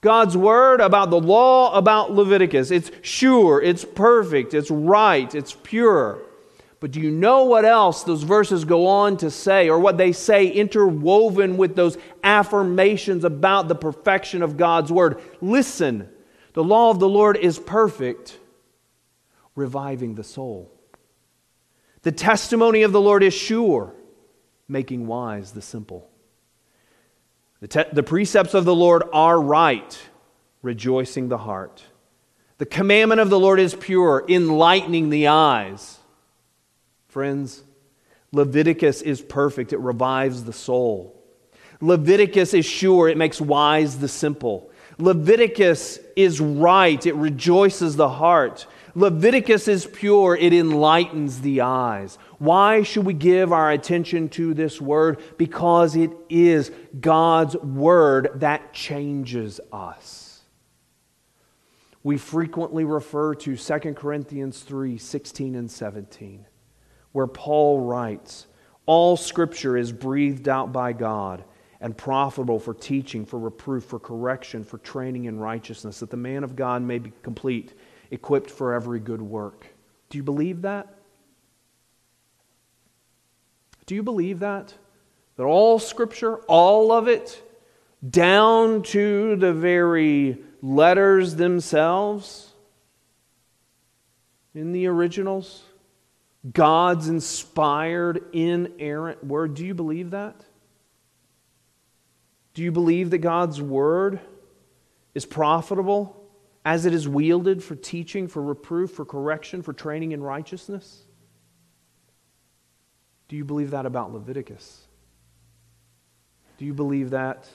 God's 0.00 0.36
word, 0.36 0.80
about 0.80 1.10
the 1.10 1.20
law, 1.20 1.76
about 1.76 2.12
Leviticus. 2.12 2.70
It's 2.70 2.90
sure, 3.02 3.60
it's 3.60 3.84
perfect, 3.84 4.54
it's 4.54 4.70
right, 4.70 5.32
it's 5.34 5.56
pure. 5.62 6.22
But 6.80 6.92
do 6.92 7.00
you 7.00 7.10
know 7.10 7.44
what 7.44 7.64
else 7.64 8.04
those 8.04 8.22
verses 8.22 8.64
go 8.64 8.86
on 8.86 9.16
to 9.18 9.30
say, 9.30 9.68
or 9.68 9.80
what 9.80 9.98
they 9.98 10.12
say 10.12 10.46
interwoven 10.46 11.56
with 11.56 11.74
those 11.74 11.98
affirmations 12.22 13.24
about 13.24 13.66
the 13.66 13.74
perfection 13.74 14.42
of 14.42 14.56
God's 14.56 14.92
Word? 14.92 15.20
Listen, 15.40 16.08
the 16.52 16.62
law 16.62 16.90
of 16.90 17.00
the 17.00 17.08
Lord 17.08 17.36
is 17.36 17.58
perfect, 17.58 18.38
reviving 19.56 20.14
the 20.14 20.22
soul. 20.22 20.72
The 22.02 22.12
testimony 22.12 22.82
of 22.84 22.92
the 22.92 23.00
Lord 23.00 23.24
is 23.24 23.34
sure, 23.34 23.92
making 24.68 25.08
wise 25.08 25.50
the 25.50 25.62
simple. 25.62 26.08
The, 27.60 27.66
te- 27.66 27.90
the 27.92 28.04
precepts 28.04 28.54
of 28.54 28.64
the 28.64 28.74
Lord 28.74 29.02
are 29.12 29.40
right, 29.40 29.98
rejoicing 30.62 31.28
the 31.28 31.38
heart. 31.38 31.82
The 32.58 32.66
commandment 32.66 33.20
of 33.20 33.30
the 33.30 33.38
Lord 33.38 33.58
is 33.58 33.74
pure, 33.74 34.24
enlightening 34.28 35.10
the 35.10 35.26
eyes. 35.26 35.97
Friends, 37.08 37.64
Leviticus 38.32 39.02
is 39.02 39.20
perfect, 39.20 39.72
it 39.72 39.80
revives 39.80 40.44
the 40.44 40.52
soul. 40.52 41.14
Leviticus 41.80 42.54
is 42.54 42.66
sure, 42.66 43.08
it 43.08 43.16
makes 43.16 43.40
wise 43.40 43.98
the 43.98 44.08
simple. 44.08 44.70
Leviticus 44.98 46.00
is 46.16 46.40
right, 46.40 47.06
it 47.06 47.14
rejoices 47.14 47.96
the 47.96 48.08
heart. 48.08 48.66
Leviticus 48.94 49.68
is 49.68 49.86
pure, 49.86 50.36
it 50.36 50.52
enlightens 50.52 51.40
the 51.40 51.60
eyes. 51.60 52.18
Why 52.38 52.82
should 52.82 53.06
we 53.06 53.14
give 53.14 53.52
our 53.52 53.70
attention 53.70 54.28
to 54.30 54.54
this 54.54 54.80
word? 54.80 55.20
Because 55.36 55.94
it 55.94 56.10
is 56.28 56.72
God's 57.00 57.56
word 57.56 58.30
that 58.36 58.72
changes 58.72 59.60
us. 59.72 60.40
We 62.02 62.18
frequently 62.18 62.84
refer 62.84 63.34
to 63.36 63.56
2 63.56 63.78
Corinthians 63.94 64.60
3 64.62 64.98
16 64.98 65.54
and 65.54 65.70
17, 65.70 66.46
where 67.18 67.26
Paul 67.26 67.80
writes, 67.80 68.46
All 68.86 69.16
scripture 69.16 69.76
is 69.76 69.90
breathed 69.90 70.48
out 70.48 70.72
by 70.72 70.92
God 70.92 71.42
and 71.80 71.96
profitable 71.96 72.60
for 72.60 72.72
teaching, 72.72 73.26
for 73.26 73.40
reproof, 73.40 73.82
for 73.86 73.98
correction, 73.98 74.62
for 74.62 74.78
training 74.78 75.24
in 75.24 75.36
righteousness, 75.36 75.98
that 75.98 76.10
the 76.10 76.16
man 76.16 76.44
of 76.44 76.54
God 76.54 76.80
may 76.80 77.00
be 77.00 77.10
complete, 77.24 77.76
equipped 78.12 78.52
for 78.52 78.72
every 78.72 79.00
good 79.00 79.20
work. 79.20 79.66
Do 80.10 80.18
you 80.18 80.22
believe 80.22 80.62
that? 80.62 80.94
Do 83.86 83.96
you 83.96 84.04
believe 84.04 84.38
that? 84.38 84.72
That 85.38 85.42
all 85.42 85.80
Scripture, 85.80 86.36
all 86.42 86.92
of 86.92 87.08
it, 87.08 87.42
down 88.08 88.84
to 88.84 89.34
the 89.34 89.52
very 89.52 90.38
letters 90.62 91.34
themselves 91.34 92.52
in 94.54 94.70
the 94.70 94.86
originals, 94.86 95.64
God's 96.52 97.08
inspired, 97.08 98.24
inerrant 98.32 99.24
word, 99.24 99.54
do 99.54 99.66
you 99.66 99.74
believe 99.74 100.10
that? 100.10 100.36
Do 102.54 102.62
you 102.62 102.72
believe 102.72 103.10
that 103.10 103.18
God's 103.18 103.60
word 103.60 104.20
is 105.14 105.26
profitable 105.26 106.16
as 106.64 106.86
it 106.86 106.94
is 106.94 107.08
wielded 107.08 107.62
for 107.62 107.74
teaching, 107.74 108.28
for 108.28 108.42
reproof, 108.42 108.92
for 108.92 109.04
correction, 109.04 109.62
for 109.62 109.72
training 109.72 110.12
in 110.12 110.22
righteousness? 110.22 111.04
Do 113.28 113.36
you 113.36 113.44
believe 113.44 113.72
that 113.72 113.84
about 113.84 114.12
Leviticus? 114.12 114.86
Do 116.56 116.64
you 116.64 116.72
believe 116.72 117.10
that 117.10 117.48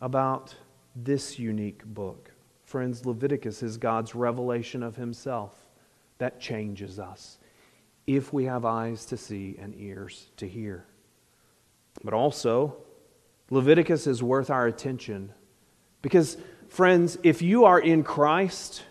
about 0.00 0.54
this 0.94 1.38
unique 1.38 1.84
book? 1.84 2.30
Friends, 2.64 3.04
Leviticus 3.04 3.62
is 3.62 3.76
God's 3.76 4.14
revelation 4.14 4.82
of 4.82 4.96
Himself 4.96 5.54
that 6.18 6.40
changes 6.40 6.98
us 6.98 7.37
if 8.08 8.32
we 8.32 8.46
have 8.46 8.64
eyes 8.64 9.04
to 9.04 9.18
see 9.18 9.54
and 9.60 9.74
ears 9.78 10.30
to 10.38 10.48
hear. 10.48 10.86
But 12.02 12.14
also, 12.14 12.78
Leviticus 13.50 14.06
is 14.06 14.22
worth 14.22 14.48
our 14.48 14.66
attention 14.66 15.30
because, 16.00 16.38
friends, 16.68 17.18
if 17.22 17.42
you 17.42 17.66
are 17.66 17.78
in 17.78 18.02
Christ, 18.02 18.82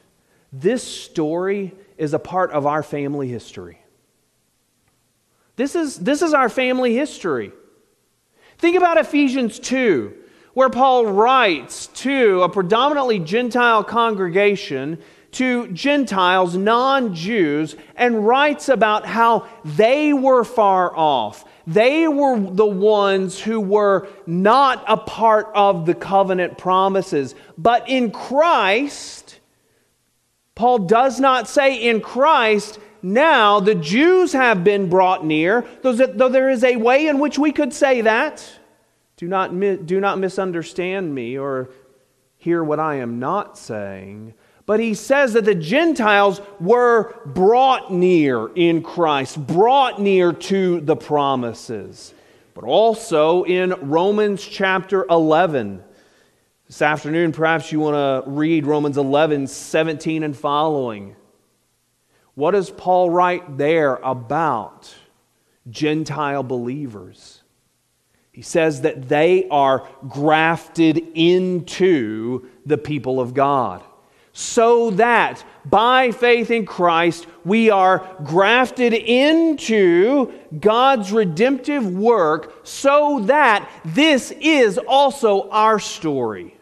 this 0.54 0.84
story 0.84 1.74
is 1.98 2.14
a 2.14 2.20
part 2.20 2.52
of 2.52 2.68
our 2.68 2.84
family 2.84 3.28
history. 3.28 3.80
This 5.56 5.76
is, 5.76 5.98
this 5.98 6.22
is 6.22 6.36
our 6.36 6.48
family 6.48 6.94
history. 6.94 7.52
Think 8.60 8.78
about 8.78 9.00
Ephesians 9.00 9.58
2, 9.58 10.14
where 10.54 10.70
Paul 10.70 11.08
writes 11.08 11.88
to 11.88 12.44
a 12.44 12.50
predominantly 12.50 13.18
Gentile 13.18 13.84
congregation, 13.84 15.00
to 15.38 15.68
Gentiles, 15.70 16.56
non 16.56 17.16
Jews, 17.16 17.76
and 17.96 18.28
writes 18.28 18.70
about 18.70 19.06
how 19.06 19.48
they 19.66 20.14
were 20.14 20.44
far 20.44 20.96
off 20.96 21.46
they 21.68 22.08
were 22.08 22.40
the 22.40 22.66
ones 22.66 23.42
who 23.42 23.60
were 23.60 24.08
not 24.26 24.86
a 24.88 24.96
part 24.96 25.50
of 25.54 25.86
the 25.86 25.94
covenant 25.94 26.58
promises. 26.58 27.36
But 27.58 27.90
in 27.90 28.12
Christ, 28.12 29.42
Paul 30.56 30.80
does 30.80 31.20
not 31.20 31.50
say 31.50 31.90
in 31.90 32.00
Christ, 32.00 32.80
now 33.02 33.60
the 33.60 33.76
Jews 33.76 34.32
have 34.32 34.64
been 34.64 34.90
brought 34.90 35.26
near, 35.26 35.66
though 35.82 35.94
there 35.94 36.50
is 36.50 36.64
a 36.64 36.78
way 36.78 37.08
in 37.08 37.20
which 37.20 37.38
we 37.38 37.52
could 37.52 37.74
say 37.74 38.00
that. 38.02 38.50
Do 39.18 39.28
not, 39.28 39.60
do 39.86 40.00
not 40.00 40.20
misunderstand 40.20 41.14
me 41.14 41.38
or 41.38 41.70
hear 42.38 42.64
what 42.64 42.80
I 42.80 42.96
am 42.96 43.20
not 43.20 43.58
saying. 43.58 44.36
But 44.68 44.82
he 44.82 44.96
says 44.96 45.32
that 45.34 45.46
the 45.46 45.56
Gentiles 45.56 46.42
were 46.60 47.16
brought 47.26 47.92
near 47.92 48.50
in 48.54 48.84
Christ, 48.84 49.48
brought 49.48 50.00
near 50.00 50.34
to 50.34 50.82
the 50.82 50.96
promises. 50.96 52.14
But 52.54 52.66
also 52.66 53.44
in 53.44 53.74
Romans 53.82 54.46
chapter 54.46 55.06
11. 55.10 55.82
This 56.68 56.82
afternoon, 56.82 57.32
perhaps 57.32 57.72
you 57.72 57.80
want 57.80 57.96
to 58.26 58.30
read 58.30 58.66
Romans 58.66 58.98
11, 58.98 59.48
17 59.48 60.24
and 60.24 60.36
following. 60.36 61.16
What 62.36 62.52
does 62.52 62.70
Paul 62.70 63.10
write 63.10 63.58
there 63.58 63.96
about 63.96 64.94
Gentile 65.70 66.44
believers? 66.44 67.42
He 68.34 68.42
says 68.42 68.82
that 68.82 69.08
they 69.08 69.48
are 69.48 69.88
grafted 70.10 70.98
into 71.16 72.50
the 72.66 72.78
people 72.78 73.22
of 73.22 73.34
God 73.34 73.82
so 74.40 74.92
that 74.92 75.44
by 75.66 76.12
faith 76.12 76.52
in 76.52 76.64
Christ 76.64 77.26
we 77.44 77.72
are 77.72 78.08
grafted 78.24 78.94
into 78.94 80.32
God's 80.60 81.12
redemptive 81.12 81.92
work, 81.92 82.60
so 82.62 83.22
that 83.22 83.68
this 83.84 84.30
is 84.40 84.78
also 84.78 85.50
our 85.50 85.80
story. 85.80 86.56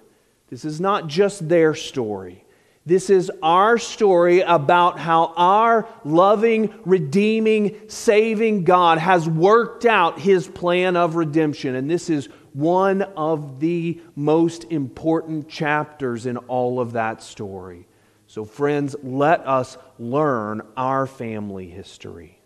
This 0.49 0.63
is 0.63 0.79
not 0.79 1.07
just 1.07 1.49
their 1.49 1.75
story. 1.75 2.45
This 2.85 3.09
is 3.09 3.29
our 3.43 3.77
story 3.77 4.39
about 4.39 4.97
how 4.97 5.33
our 5.35 5.85
loving, 6.05 6.73
redeeming, 6.85 7.89
saving 7.89 8.63
God 8.63 8.99
has 8.99 9.27
worked 9.27 9.85
out 9.85 10.17
his 10.17 10.47
plan 10.47 10.95
of 10.95 11.15
redemption. 11.15 11.75
And 11.75 11.89
this 11.89 12.09
is 12.09 12.29
one 12.55 13.01
of 13.01 13.59
the 13.59 13.99
most 14.15 14.63
important 14.71 15.49
chapters 15.49 16.25
in 16.25 16.37
all 16.37 16.79
of 16.79 16.93
that 16.93 17.21
story. 17.21 17.85
So, 18.27 18.45
friends, 18.45 18.95
let 19.03 19.45
us 19.45 19.77
learn 19.99 20.61
our 20.77 21.05
family 21.05 21.67
history. 21.67 22.39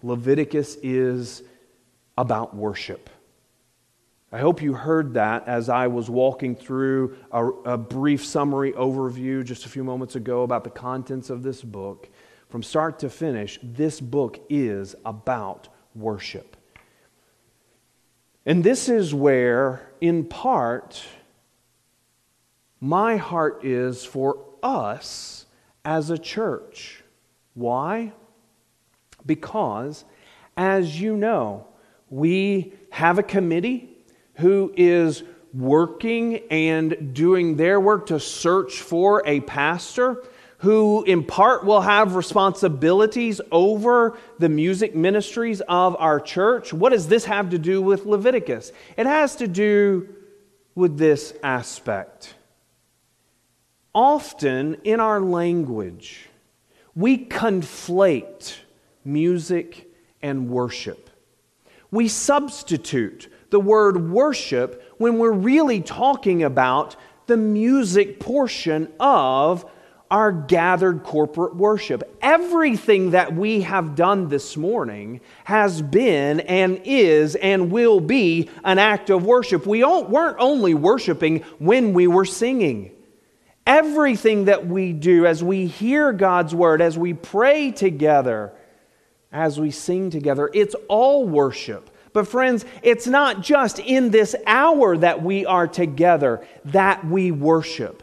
Leviticus 0.00 0.76
is 0.76 1.42
about 2.16 2.54
worship. 2.54 3.10
I 4.30 4.38
hope 4.38 4.62
you 4.62 4.74
heard 4.74 5.14
that 5.14 5.48
as 5.48 5.68
I 5.68 5.88
was 5.88 6.08
walking 6.08 6.54
through 6.54 7.16
a, 7.32 7.44
a, 7.46 7.76
brief 7.76 8.24
summary 8.24 8.72
overview 8.72 9.44
just 9.44 9.66
a 9.66 9.68
few 9.68 9.82
moments 9.82 10.14
ago 10.14 10.42
about 10.42 10.62
the 10.62 10.70
contents 10.70 11.30
of 11.30 11.42
this 11.42 11.62
book. 11.62 12.08
From 12.48 12.62
start 12.62 13.00
to 13.00 13.10
finish, 13.10 13.58
this 13.62 14.00
book 14.00 14.38
is 14.48 14.94
about 15.04 15.68
worship. 15.96 16.56
And 18.46 18.62
this 18.62 18.88
is 18.88 19.12
where, 19.12 19.90
in 20.00 20.24
part, 20.24 21.04
my 22.80 23.16
heart 23.16 23.64
is 23.64 24.04
for 24.04 24.38
us 24.62 25.46
as 25.84 26.10
a 26.10 26.18
church. 26.18 27.02
Why? 27.54 28.12
Because, 29.26 30.04
as 30.56 31.00
you 31.00 31.16
know, 31.16 31.66
we 32.08 32.72
have 32.90 33.18
a 33.18 33.24
committee 33.24 33.90
who 34.36 34.72
is 34.76 35.24
working 35.52 36.36
and 36.48 37.14
doing 37.14 37.56
their 37.56 37.80
work 37.80 38.06
to 38.06 38.20
search 38.20 38.80
for 38.80 39.22
a 39.26 39.40
pastor 39.40 40.22
who 40.58 41.04
in 41.04 41.22
part 41.22 41.64
will 41.64 41.82
have 41.82 42.14
responsibilities 42.14 43.40
over 43.52 44.18
the 44.38 44.48
music 44.48 44.94
ministries 44.94 45.60
of 45.62 45.96
our 45.98 46.18
church. 46.18 46.72
What 46.72 46.90
does 46.90 47.08
this 47.08 47.24
have 47.26 47.50
to 47.50 47.58
do 47.58 47.82
with 47.82 48.06
Leviticus? 48.06 48.72
It 48.96 49.06
has 49.06 49.36
to 49.36 49.46
do 49.46 50.08
with 50.74 50.98
this 50.98 51.34
aspect. 51.42 52.34
Often 53.94 54.78
in 54.84 55.00
our 55.00 55.20
language, 55.20 56.28
we 56.94 57.26
conflate 57.26 58.56
music 59.04 59.88
and 60.22 60.48
worship. 60.48 61.10
We 61.90 62.08
substitute 62.08 63.32
the 63.50 63.60
word 63.60 64.10
worship 64.10 64.94
when 64.98 65.18
we're 65.18 65.32
really 65.32 65.80
talking 65.80 66.42
about 66.42 66.96
the 67.26 67.36
music 67.36 68.20
portion 68.20 68.92
of 68.98 69.70
our 70.10 70.30
gathered 70.30 71.02
corporate 71.02 71.56
worship. 71.56 72.16
Everything 72.22 73.10
that 73.10 73.34
we 73.34 73.62
have 73.62 73.96
done 73.96 74.28
this 74.28 74.56
morning 74.56 75.20
has 75.44 75.82
been 75.82 76.40
and 76.40 76.80
is 76.84 77.34
and 77.34 77.72
will 77.72 78.00
be 78.00 78.48
an 78.64 78.78
act 78.78 79.10
of 79.10 79.24
worship. 79.24 79.66
We 79.66 79.82
weren't 79.82 80.36
only 80.38 80.74
worshiping 80.74 81.40
when 81.58 81.92
we 81.92 82.06
were 82.06 82.24
singing. 82.24 82.92
Everything 83.66 84.44
that 84.44 84.66
we 84.66 84.92
do 84.92 85.26
as 85.26 85.42
we 85.42 85.66
hear 85.66 86.12
God's 86.12 86.54
word, 86.54 86.80
as 86.80 86.96
we 86.96 87.14
pray 87.14 87.72
together, 87.72 88.52
as 89.32 89.58
we 89.58 89.72
sing 89.72 90.10
together, 90.10 90.48
it's 90.54 90.76
all 90.88 91.26
worship. 91.26 91.90
But, 92.12 92.28
friends, 92.28 92.64
it's 92.82 93.08
not 93.08 93.42
just 93.42 93.80
in 93.80 94.10
this 94.10 94.36
hour 94.46 94.96
that 94.96 95.22
we 95.22 95.44
are 95.44 95.66
together 95.66 96.46
that 96.66 97.04
we 97.04 97.32
worship. 97.32 98.02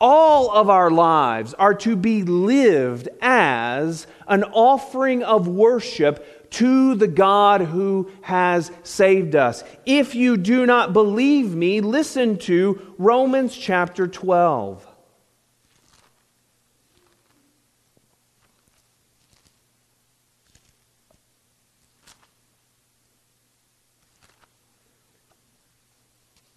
All 0.00 0.50
of 0.50 0.68
our 0.68 0.90
lives 0.90 1.54
are 1.54 1.74
to 1.74 1.96
be 1.96 2.22
lived 2.22 3.08
as 3.22 4.06
an 4.28 4.44
offering 4.44 5.22
of 5.22 5.48
worship 5.48 6.50
to 6.50 6.94
the 6.94 7.08
God 7.08 7.62
who 7.62 8.10
has 8.20 8.70
saved 8.82 9.34
us. 9.34 9.64
If 9.86 10.14
you 10.14 10.36
do 10.36 10.66
not 10.66 10.92
believe 10.92 11.54
me, 11.54 11.80
listen 11.80 12.38
to 12.40 12.94
Romans 12.98 13.56
chapter 13.56 14.06
12. 14.06 14.86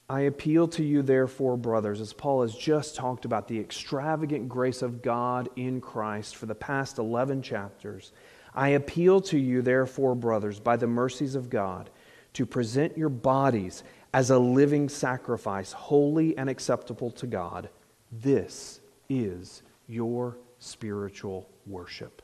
I 0.09 0.21
appeal 0.21 0.67
to 0.69 0.83
you, 0.83 1.03
therefore, 1.03 1.55
brothers, 1.55 2.01
as 2.01 2.13
Paul 2.13 2.41
has 2.41 2.55
just 2.55 2.95
talked 2.95 3.25
about 3.25 3.47
the 3.47 3.59
extravagant 3.59 4.49
grace 4.49 4.81
of 4.81 5.03
God 5.03 5.49
in 5.55 5.79
Christ 5.79 6.35
for 6.35 6.47
the 6.47 6.55
past 6.55 6.97
11 6.97 7.43
chapters. 7.43 8.11
I 8.55 8.69
appeal 8.69 9.21
to 9.21 9.37
you, 9.37 9.61
therefore, 9.61 10.15
brothers, 10.15 10.59
by 10.59 10.77
the 10.77 10.87
mercies 10.87 11.35
of 11.35 11.51
God, 11.51 11.91
to 12.33 12.47
present 12.47 12.97
your 12.97 13.09
bodies 13.09 13.83
as 14.11 14.31
a 14.31 14.39
living 14.39 14.89
sacrifice, 14.89 15.71
holy 15.71 16.35
and 16.37 16.49
acceptable 16.49 17.11
to 17.11 17.27
God. 17.27 17.69
This 18.11 18.79
is 19.09 19.61
your 19.87 20.37
spiritual 20.57 21.47
worship. 21.67 22.23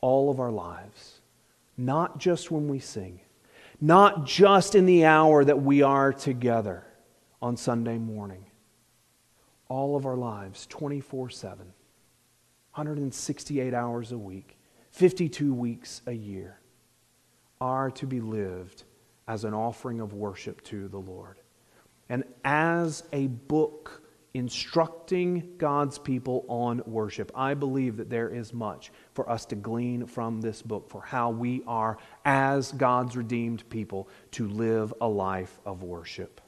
All 0.00 0.28
of 0.28 0.40
our 0.40 0.50
lives, 0.50 1.20
not 1.76 2.18
just 2.18 2.50
when 2.50 2.66
we 2.66 2.80
sing 2.80 3.20
not 3.80 4.26
just 4.26 4.74
in 4.74 4.86
the 4.86 5.04
hour 5.04 5.44
that 5.44 5.62
we 5.62 5.82
are 5.82 6.12
together 6.12 6.84
on 7.42 7.56
Sunday 7.56 7.98
morning. 7.98 8.46
All 9.68 9.96
of 9.96 10.06
our 10.06 10.16
lives, 10.16 10.66
24 10.66 11.30
7, 11.30 11.58
168 11.58 13.74
hours 13.74 14.12
a 14.12 14.18
week, 14.18 14.56
52 14.90 15.52
weeks 15.52 16.02
a 16.06 16.12
year, 16.12 16.60
are 17.60 17.90
to 17.92 18.06
be 18.06 18.20
lived 18.20 18.84
as 19.26 19.44
an 19.44 19.54
offering 19.54 20.00
of 20.00 20.12
worship 20.12 20.62
to 20.64 20.88
the 20.88 20.98
Lord. 20.98 21.38
And 22.08 22.24
as 22.44 23.04
a 23.12 23.26
book 23.26 24.02
instructing 24.34 25.54
God's 25.58 25.96
people 25.96 26.44
on 26.48 26.82
worship. 26.86 27.30
I 27.36 27.54
believe 27.54 27.96
that 27.98 28.10
there 28.10 28.28
is 28.28 28.52
much 28.52 28.90
for 29.12 29.30
us 29.30 29.46
to 29.46 29.54
glean 29.54 30.06
from 30.06 30.40
this 30.40 30.60
book 30.60 30.90
for 30.90 31.00
how 31.00 31.30
we 31.30 31.62
are, 31.68 31.98
as 32.24 32.72
God's 32.72 33.16
redeemed 33.16 33.68
people, 33.70 34.08
to 34.32 34.48
live 34.48 34.92
a 35.00 35.08
life 35.08 35.60
of 35.64 35.84
worship. 35.84 36.40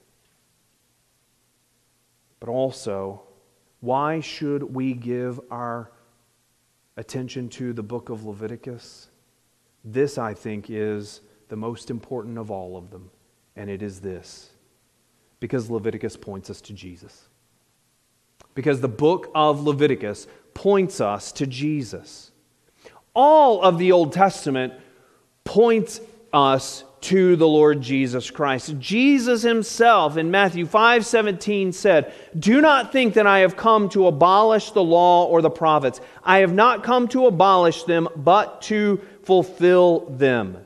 But 2.40 2.49
also, 2.49 3.22
why 3.81 4.18
should 4.18 4.62
we 4.62 4.92
give 4.92 5.40
our 5.51 5.92
attention 6.96 7.49
to 7.51 7.72
the 7.72 7.85
book 7.85 8.09
of 8.09 8.25
Leviticus? 8.25 9.11
This, 9.85 10.18
I 10.18 10.35
think, 10.35 10.70
is 10.70 11.20
the 11.49 11.57
most 11.57 11.90
important 11.90 12.37
of 12.37 12.51
all 12.51 12.77
of 12.77 12.90
them, 12.90 13.11
and 13.55 13.70
it 13.70 13.81
is 13.81 14.01
this 14.01 14.51
because 15.38 15.70
Leviticus 15.70 16.16
points 16.16 16.51
us 16.51 16.61
to 16.62 16.72
Jesus 16.72 17.29
because 18.57 18.81
the 18.81 18.88
book 18.88 19.31
of 19.37 19.62
Leviticus 19.62 20.27
points 20.55 21.01
us 21.01 21.31
to 21.31 21.47
Jesus. 21.47 22.33
All 23.14 23.62
of 23.62 23.79
the 23.79 23.92
Old 23.92 24.12
Testament 24.12 24.73
points 25.45 26.01
us 26.33 26.83
to 27.03 27.37
the 27.37 27.47
Lord 27.47 27.83
Jesus 27.83 28.31
Christ. 28.31 28.75
Jesus 28.81 29.42
himself 29.42 30.16
in 30.16 30.31
Matthew 30.31 30.66
5:17 30.66 31.71
said, 31.71 32.12
"Do 32.37 32.61
not 32.61 32.90
think 32.90 33.14
that 33.14 33.27
I 33.27 33.40
have 33.40 33.57
come 33.57 33.88
to 33.90 34.09
abolish 34.09 34.73
the 34.73 34.83
law 34.83 35.27
or 35.27 35.40
the 35.40 35.51
prophets. 35.51 36.01
I 36.25 36.38
have 36.38 36.53
not 36.53 36.83
come 36.83 37.07
to 37.09 37.27
abolish 37.27 37.85
them, 37.85 38.09
but 38.16 38.62
to 38.62 39.01
fulfill 39.23 40.07
them." 40.11 40.65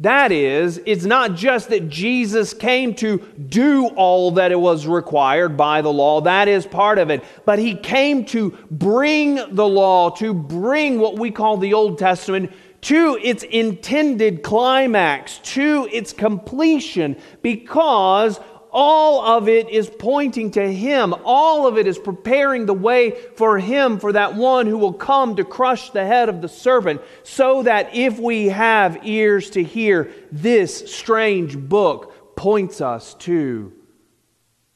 That 0.00 0.30
is, 0.30 0.80
it's 0.86 1.04
not 1.04 1.34
just 1.34 1.70
that 1.70 1.88
Jesus 1.88 2.54
came 2.54 2.94
to 2.96 3.18
do 3.48 3.88
all 3.88 4.30
that 4.32 4.52
it 4.52 4.60
was 4.60 4.86
required 4.86 5.56
by 5.56 5.82
the 5.82 5.92
law, 5.92 6.20
that 6.20 6.46
is 6.46 6.66
part 6.66 6.98
of 6.98 7.10
it, 7.10 7.24
but 7.44 7.58
he 7.58 7.74
came 7.74 8.24
to 8.26 8.56
bring 8.70 9.40
the 9.56 9.66
law, 9.66 10.10
to 10.10 10.32
bring 10.32 11.00
what 11.00 11.18
we 11.18 11.32
call 11.32 11.56
the 11.56 11.74
Old 11.74 11.98
Testament 11.98 12.52
to 12.82 13.18
its 13.20 13.42
intended 13.42 14.44
climax, 14.44 15.38
to 15.38 15.88
its 15.90 16.12
completion, 16.12 17.16
because 17.42 18.38
all 18.70 19.36
of 19.36 19.48
it 19.48 19.68
is 19.68 19.90
pointing 19.90 20.50
to 20.52 20.72
Him. 20.72 21.14
All 21.24 21.66
of 21.66 21.78
it 21.78 21.86
is 21.86 21.98
preparing 21.98 22.66
the 22.66 22.74
way 22.74 23.12
for 23.36 23.58
Him, 23.58 23.98
for 23.98 24.12
that 24.12 24.34
one 24.34 24.66
who 24.66 24.78
will 24.78 24.92
come 24.92 25.36
to 25.36 25.44
crush 25.44 25.90
the 25.90 26.04
head 26.04 26.28
of 26.28 26.42
the 26.42 26.48
serpent, 26.48 27.00
so 27.22 27.62
that 27.62 27.94
if 27.94 28.18
we 28.18 28.46
have 28.46 29.06
ears 29.06 29.50
to 29.50 29.62
hear, 29.62 30.12
this 30.30 30.92
strange 30.92 31.56
book 31.56 32.36
points 32.36 32.80
us 32.80 33.14
to 33.14 33.72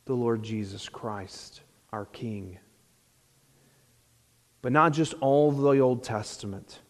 the 0.04 0.14
Lord 0.14 0.42
Jesus 0.42 0.88
Christ, 0.88 1.60
our 1.92 2.06
King. 2.06 2.58
But 4.62 4.72
not 4.72 4.92
just 4.92 5.14
all 5.20 5.52
the 5.52 5.78
Old 5.80 6.04
Testament, 6.04 6.80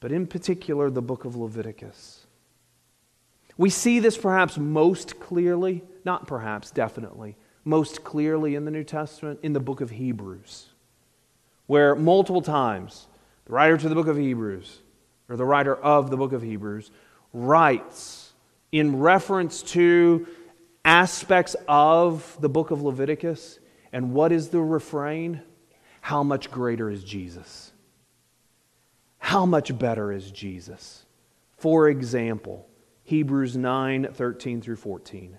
but 0.00 0.12
in 0.12 0.26
particular 0.26 0.90
the 0.90 1.02
book 1.02 1.24
of 1.24 1.36
Leviticus. 1.36 2.26
We 3.58 3.70
see 3.70 4.00
this 4.00 4.18
perhaps 4.18 4.58
most 4.58 5.18
clearly 5.18 5.82
not 6.06 6.26
perhaps, 6.26 6.70
definitely, 6.70 7.36
most 7.64 8.04
clearly 8.04 8.54
in 8.54 8.64
the 8.64 8.70
New 8.70 8.84
Testament 8.84 9.40
in 9.42 9.52
the 9.52 9.60
book 9.60 9.82
of 9.82 9.90
Hebrews, 9.90 10.68
where 11.66 11.94
multiple 11.94 12.40
times 12.40 13.08
the 13.44 13.52
writer 13.52 13.76
to 13.76 13.88
the 13.88 13.94
book 13.94 14.06
of 14.06 14.16
Hebrews, 14.16 14.80
or 15.28 15.36
the 15.36 15.44
writer 15.44 15.76
of 15.76 16.08
the 16.08 16.16
book 16.16 16.32
of 16.32 16.40
Hebrews, 16.40 16.90
writes 17.32 18.32
in 18.72 19.00
reference 19.00 19.62
to 19.62 20.26
aspects 20.84 21.56
of 21.66 22.36
the 22.40 22.48
book 22.48 22.70
of 22.70 22.82
Leviticus. 22.82 23.58
And 23.92 24.12
what 24.12 24.32
is 24.32 24.48
the 24.48 24.60
refrain? 24.60 25.42
How 26.00 26.22
much 26.22 26.50
greater 26.50 26.88
is 26.88 27.02
Jesus? 27.02 27.72
How 29.18 29.44
much 29.44 29.76
better 29.76 30.12
is 30.12 30.30
Jesus? 30.30 31.04
For 31.56 31.88
example, 31.88 32.68
Hebrews 33.02 33.56
9 33.56 34.08
13 34.12 34.60
through 34.60 34.76
14. 34.76 35.38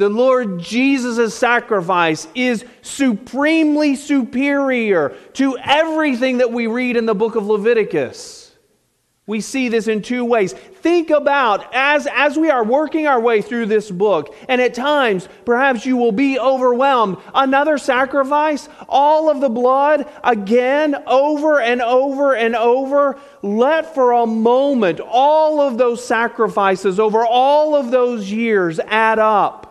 The 0.00 0.08
Lord 0.08 0.58
Jesus' 0.58 1.34
sacrifice 1.34 2.26
is 2.34 2.64
supremely 2.80 3.96
superior 3.96 5.14
to 5.34 5.58
everything 5.58 6.38
that 6.38 6.50
we 6.50 6.66
read 6.66 6.96
in 6.96 7.04
the 7.04 7.14
book 7.14 7.36
of 7.36 7.46
Leviticus. 7.46 8.56
We 9.26 9.42
see 9.42 9.68
this 9.68 9.88
in 9.88 10.00
two 10.00 10.24
ways. 10.24 10.54
Think 10.54 11.10
about 11.10 11.74
as, 11.74 12.08
as 12.14 12.38
we 12.38 12.48
are 12.48 12.64
working 12.64 13.06
our 13.06 13.20
way 13.20 13.42
through 13.42 13.66
this 13.66 13.90
book, 13.90 14.34
and 14.48 14.58
at 14.62 14.72
times 14.72 15.28
perhaps 15.44 15.84
you 15.84 15.98
will 15.98 16.12
be 16.12 16.38
overwhelmed. 16.38 17.18
Another 17.34 17.76
sacrifice, 17.76 18.70
all 18.88 19.28
of 19.28 19.42
the 19.42 19.50
blood, 19.50 20.10
again, 20.24 20.96
over 21.06 21.60
and 21.60 21.82
over 21.82 22.34
and 22.34 22.56
over. 22.56 23.18
Let 23.42 23.94
for 23.94 24.12
a 24.12 24.26
moment 24.26 24.98
all 24.98 25.60
of 25.60 25.76
those 25.76 26.02
sacrifices 26.02 26.98
over 26.98 27.22
all 27.26 27.74
of 27.76 27.90
those 27.90 28.32
years 28.32 28.80
add 28.80 29.18
up 29.18 29.69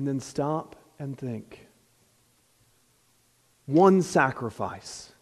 and 0.00 0.08
then 0.08 0.18
stop 0.18 0.76
and 0.98 1.18
think. 1.18 1.66
One 3.66 4.00
sacrifice 4.00 5.12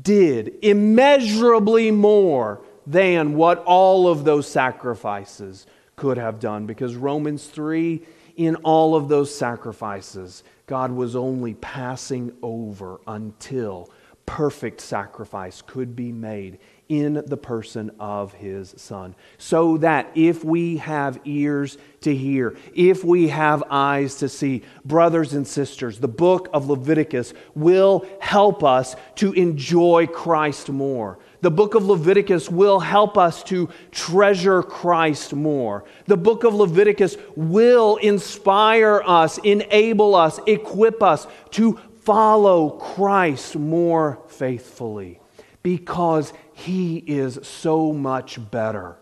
did 0.00 0.54
immeasurably 0.62 1.90
more 1.90 2.62
than 2.86 3.34
what 3.34 3.62
all 3.66 4.08
of 4.08 4.24
those 4.24 4.48
sacrifices 4.48 5.66
could 5.96 6.16
have 6.16 6.40
done. 6.40 6.64
Because 6.64 6.96
Romans 6.96 7.46
3, 7.46 8.00
in 8.36 8.56
all 8.56 8.96
of 8.96 9.08
those 9.08 9.34
sacrifices, 9.36 10.42
God 10.66 10.90
was 10.90 11.14
only 11.14 11.52
passing 11.52 12.32
over 12.40 13.02
until 13.06 13.90
perfect 14.24 14.80
sacrifice 14.80 15.60
could 15.60 15.94
be 15.94 16.10
made 16.10 16.58
in 16.88 17.22
the 17.26 17.36
person 17.36 17.90
of 17.98 18.32
his 18.34 18.74
son. 18.76 19.14
So 19.38 19.78
that 19.78 20.10
if 20.14 20.44
we 20.44 20.76
have 20.78 21.20
ears 21.24 21.78
to 22.02 22.14
hear, 22.14 22.56
if 22.74 23.02
we 23.04 23.28
have 23.28 23.62
eyes 23.70 24.16
to 24.16 24.28
see, 24.28 24.62
brothers 24.84 25.32
and 25.32 25.46
sisters, 25.46 25.98
the 25.98 26.08
book 26.08 26.48
of 26.52 26.68
Leviticus 26.68 27.32
will 27.54 28.06
help 28.20 28.62
us 28.62 28.96
to 29.16 29.32
enjoy 29.32 30.06
Christ 30.06 30.68
more. 30.68 31.18
The 31.40 31.50
book 31.50 31.74
of 31.74 31.84
Leviticus 31.84 32.50
will 32.50 32.80
help 32.80 33.18
us 33.18 33.42
to 33.44 33.68
treasure 33.90 34.62
Christ 34.62 35.34
more. 35.34 35.84
The 36.06 36.16
book 36.16 36.44
of 36.44 36.54
Leviticus 36.54 37.16
will 37.36 37.96
inspire 37.96 39.02
us, 39.04 39.38
enable 39.38 40.14
us, 40.14 40.38
equip 40.46 41.02
us 41.02 41.26
to 41.52 41.78
follow 42.02 42.70
Christ 42.70 43.56
more 43.56 44.20
faithfully 44.28 45.20
because 45.62 46.32
he 46.54 46.98
is 46.98 47.40
so 47.42 47.92
much 47.92 48.38
better 48.50 48.96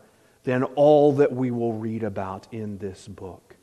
than 0.44 0.64
all 0.64 1.12
that 1.12 1.32
we 1.32 1.50
will 1.50 1.74
read 1.74 2.02
about 2.02 2.48
in 2.50 2.78
this 2.78 3.06
book. 3.06 3.56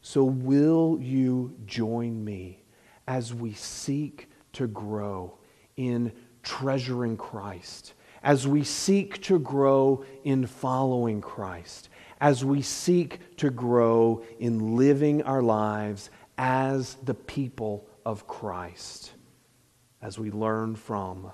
So, 0.00 0.24
will 0.24 0.98
you 1.00 1.54
join 1.66 2.24
me 2.24 2.62
as 3.06 3.34
we 3.34 3.52
seek 3.52 4.28
to 4.54 4.66
grow 4.66 5.38
in 5.76 6.12
treasuring 6.42 7.16
Christ, 7.16 7.92
as 8.22 8.48
we 8.48 8.64
seek 8.64 9.22
to 9.24 9.38
grow 9.38 10.04
in 10.24 10.46
following 10.46 11.20
Christ, 11.20 11.90
as 12.20 12.44
we 12.44 12.62
seek 12.62 13.36
to 13.36 13.50
grow 13.50 14.24
in 14.38 14.76
living 14.76 15.22
our 15.22 15.42
lives 15.42 16.10
as 16.38 16.94
the 17.04 17.14
people 17.14 17.86
of 18.06 18.26
Christ, 18.26 19.12
as 20.00 20.18
we 20.18 20.30
learn 20.30 20.74
from 20.74 21.30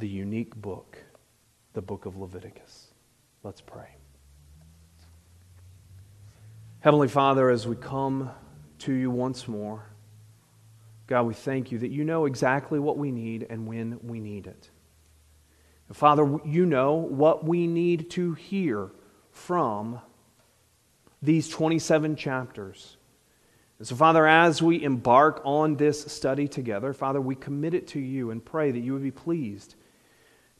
the 0.00 0.08
unique 0.08 0.56
book, 0.56 0.98
the 1.74 1.82
book 1.82 2.06
of 2.06 2.16
Leviticus. 2.16 2.88
Let's 3.42 3.60
pray. 3.60 3.96
Heavenly 6.80 7.08
Father, 7.08 7.50
as 7.50 7.66
we 7.66 7.76
come 7.76 8.30
to 8.80 8.92
you 8.92 9.10
once 9.10 9.46
more, 9.46 9.84
God, 11.06 11.24
we 11.24 11.34
thank 11.34 11.70
you 11.70 11.78
that 11.80 11.90
you 11.90 12.04
know 12.04 12.24
exactly 12.24 12.78
what 12.78 12.96
we 12.96 13.10
need 13.10 13.46
and 13.50 13.66
when 13.66 14.00
we 14.02 14.20
need 14.20 14.46
it. 14.46 14.70
And 15.88 15.96
Father, 15.96 16.38
you 16.44 16.64
know 16.64 16.94
what 16.94 17.44
we 17.44 17.66
need 17.66 18.10
to 18.10 18.32
hear 18.34 18.90
from 19.32 20.00
these 21.20 21.48
27 21.48 22.16
chapters. 22.16 22.96
And 23.78 23.86
so, 23.86 23.96
Father, 23.96 24.26
as 24.26 24.62
we 24.62 24.82
embark 24.82 25.42
on 25.44 25.76
this 25.76 26.00
study 26.10 26.48
together, 26.48 26.92
Father, 26.94 27.20
we 27.20 27.34
commit 27.34 27.74
it 27.74 27.88
to 27.88 28.00
you 28.00 28.30
and 28.30 28.42
pray 28.42 28.70
that 28.70 28.80
you 28.80 28.94
would 28.94 29.02
be 29.02 29.10
pleased 29.10 29.74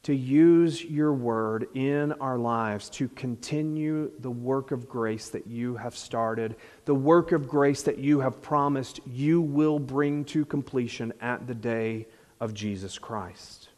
to 0.03 0.15
use 0.15 0.83
your 0.83 1.13
word 1.13 1.67
in 1.75 2.11
our 2.13 2.37
lives 2.37 2.89
to 2.89 3.07
continue 3.09 4.11
the 4.19 4.31
work 4.31 4.71
of 4.71 4.89
grace 4.89 5.29
that 5.29 5.45
you 5.45 5.75
have 5.75 5.95
started, 5.95 6.55
the 6.85 6.95
work 6.95 7.31
of 7.31 7.47
grace 7.47 7.83
that 7.83 7.99
you 7.99 8.19
have 8.19 8.41
promised 8.41 8.99
you 9.05 9.41
will 9.41 9.77
bring 9.77 10.25
to 10.25 10.43
completion 10.43 11.13
at 11.21 11.45
the 11.45 11.53
day 11.53 12.07
of 12.39 12.53
Jesus 12.53 12.97
Christ. 12.97 13.69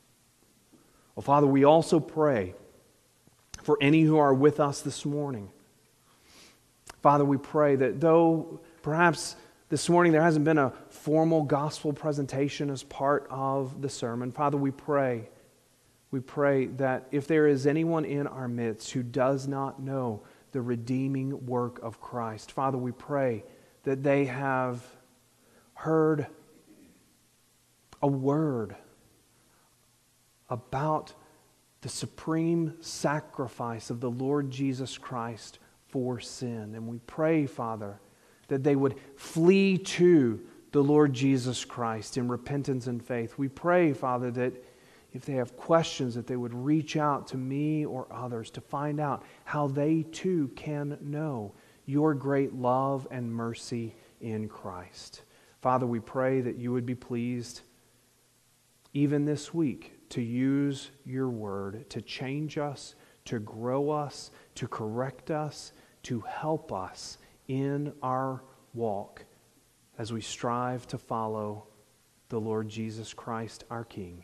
Well, 1.15 1.23
Father, 1.23 1.45
we 1.45 1.65
also 1.65 1.99
pray 1.99 2.53
for 3.61 3.77
any 3.81 4.01
who 4.01 4.17
are 4.17 4.33
with 4.33 4.61
us 4.61 4.81
this 4.81 5.05
morning. 5.05 5.49
Father, 7.01 7.25
we 7.25 7.37
pray 7.37 7.75
that 7.75 7.99
though 7.99 8.61
perhaps 8.81 9.35
this 9.67 9.89
morning 9.89 10.13
there 10.13 10.21
hasn't 10.21 10.45
been 10.45 10.57
a 10.57 10.71
formal 10.89 11.43
gospel 11.43 11.91
presentation 11.91 12.69
as 12.69 12.81
part 12.83 13.27
of 13.29 13.81
the 13.81 13.89
sermon, 13.89 14.31
Father, 14.31 14.57
we 14.57 14.71
pray 14.71 15.27
we 16.13 16.19
pray 16.19 16.67
that 16.67 17.07
if 17.09 17.25
there 17.25 17.47
is 17.47 17.65
anyone 17.65 18.05
in 18.05 18.27
our 18.27 18.47
midst 18.47 18.91
who 18.91 19.01
does 19.01 19.47
not 19.47 19.81
know 19.81 20.21
the 20.51 20.61
redeeming 20.61 21.47
work 21.47 21.79
of 21.81 21.99
Christ, 21.99 22.51
Father, 22.51 22.77
we 22.77 22.91
pray 22.91 23.43
that 23.81 24.03
they 24.03 24.25
have 24.25 24.85
heard 25.73 26.27
a 28.03 28.07
word 28.07 28.75
about 30.51 31.13
the 31.81 31.89
supreme 31.89 32.75
sacrifice 32.79 33.89
of 33.89 33.99
the 33.99 34.11
Lord 34.11 34.51
Jesus 34.51 34.99
Christ 34.99 35.57
for 35.87 36.19
sin. 36.19 36.75
And 36.75 36.87
we 36.87 36.99
pray, 37.07 37.47
Father, 37.47 37.99
that 38.49 38.63
they 38.63 38.75
would 38.75 38.99
flee 39.15 39.79
to 39.79 40.39
the 40.73 40.83
Lord 40.83 41.11
Jesus 41.11 41.65
Christ 41.65 42.17
in 42.17 42.27
repentance 42.27 42.85
and 42.85 43.03
faith. 43.03 43.35
We 43.39 43.47
pray, 43.47 43.93
Father, 43.93 44.29
that 44.29 44.63
if 45.13 45.25
they 45.25 45.33
have 45.33 45.55
questions, 45.55 46.15
that 46.15 46.27
they 46.27 46.35
would 46.35 46.53
reach 46.53 46.97
out 46.97 47.27
to 47.27 47.37
me 47.37 47.85
or 47.85 48.07
others 48.11 48.49
to 48.51 48.61
find 48.61 48.99
out 48.99 49.23
how 49.45 49.67
they 49.67 50.03
too 50.11 50.51
can 50.55 50.97
know 51.01 51.53
your 51.85 52.13
great 52.13 52.53
love 52.53 53.07
and 53.11 53.31
mercy 53.31 53.95
in 54.21 54.47
Christ. 54.49 55.21
Father, 55.61 55.85
we 55.85 55.99
pray 55.99 56.41
that 56.41 56.57
you 56.57 56.71
would 56.71 56.85
be 56.85 56.95
pleased 56.95 57.61
even 58.93 59.25
this 59.25 59.53
week 59.53 59.93
to 60.09 60.21
use 60.21 60.91
your 61.05 61.29
word 61.29 61.89
to 61.89 62.01
change 62.01 62.57
us, 62.57 62.95
to 63.25 63.39
grow 63.39 63.89
us, 63.89 64.31
to 64.55 64.67
correct 64.67 65.31
us, 65.31 65.73
to 66.03 66.21
help 66.21 66.71
us 66.71 67.17
in 67.47 67.93
our 68.01 68.43
walk 68.73 69.25
as 69.97 70.11
we 70.11 70.21
strive 70.21 70.87
to 70.87 70.97
follow 70.97 71.67
the 72.29 72.39
Lord 72.39 72.67
Jesus 72.67 73.13
Christ, 73.13 73.63
our 73.69 73.83
King. 73.83 74.23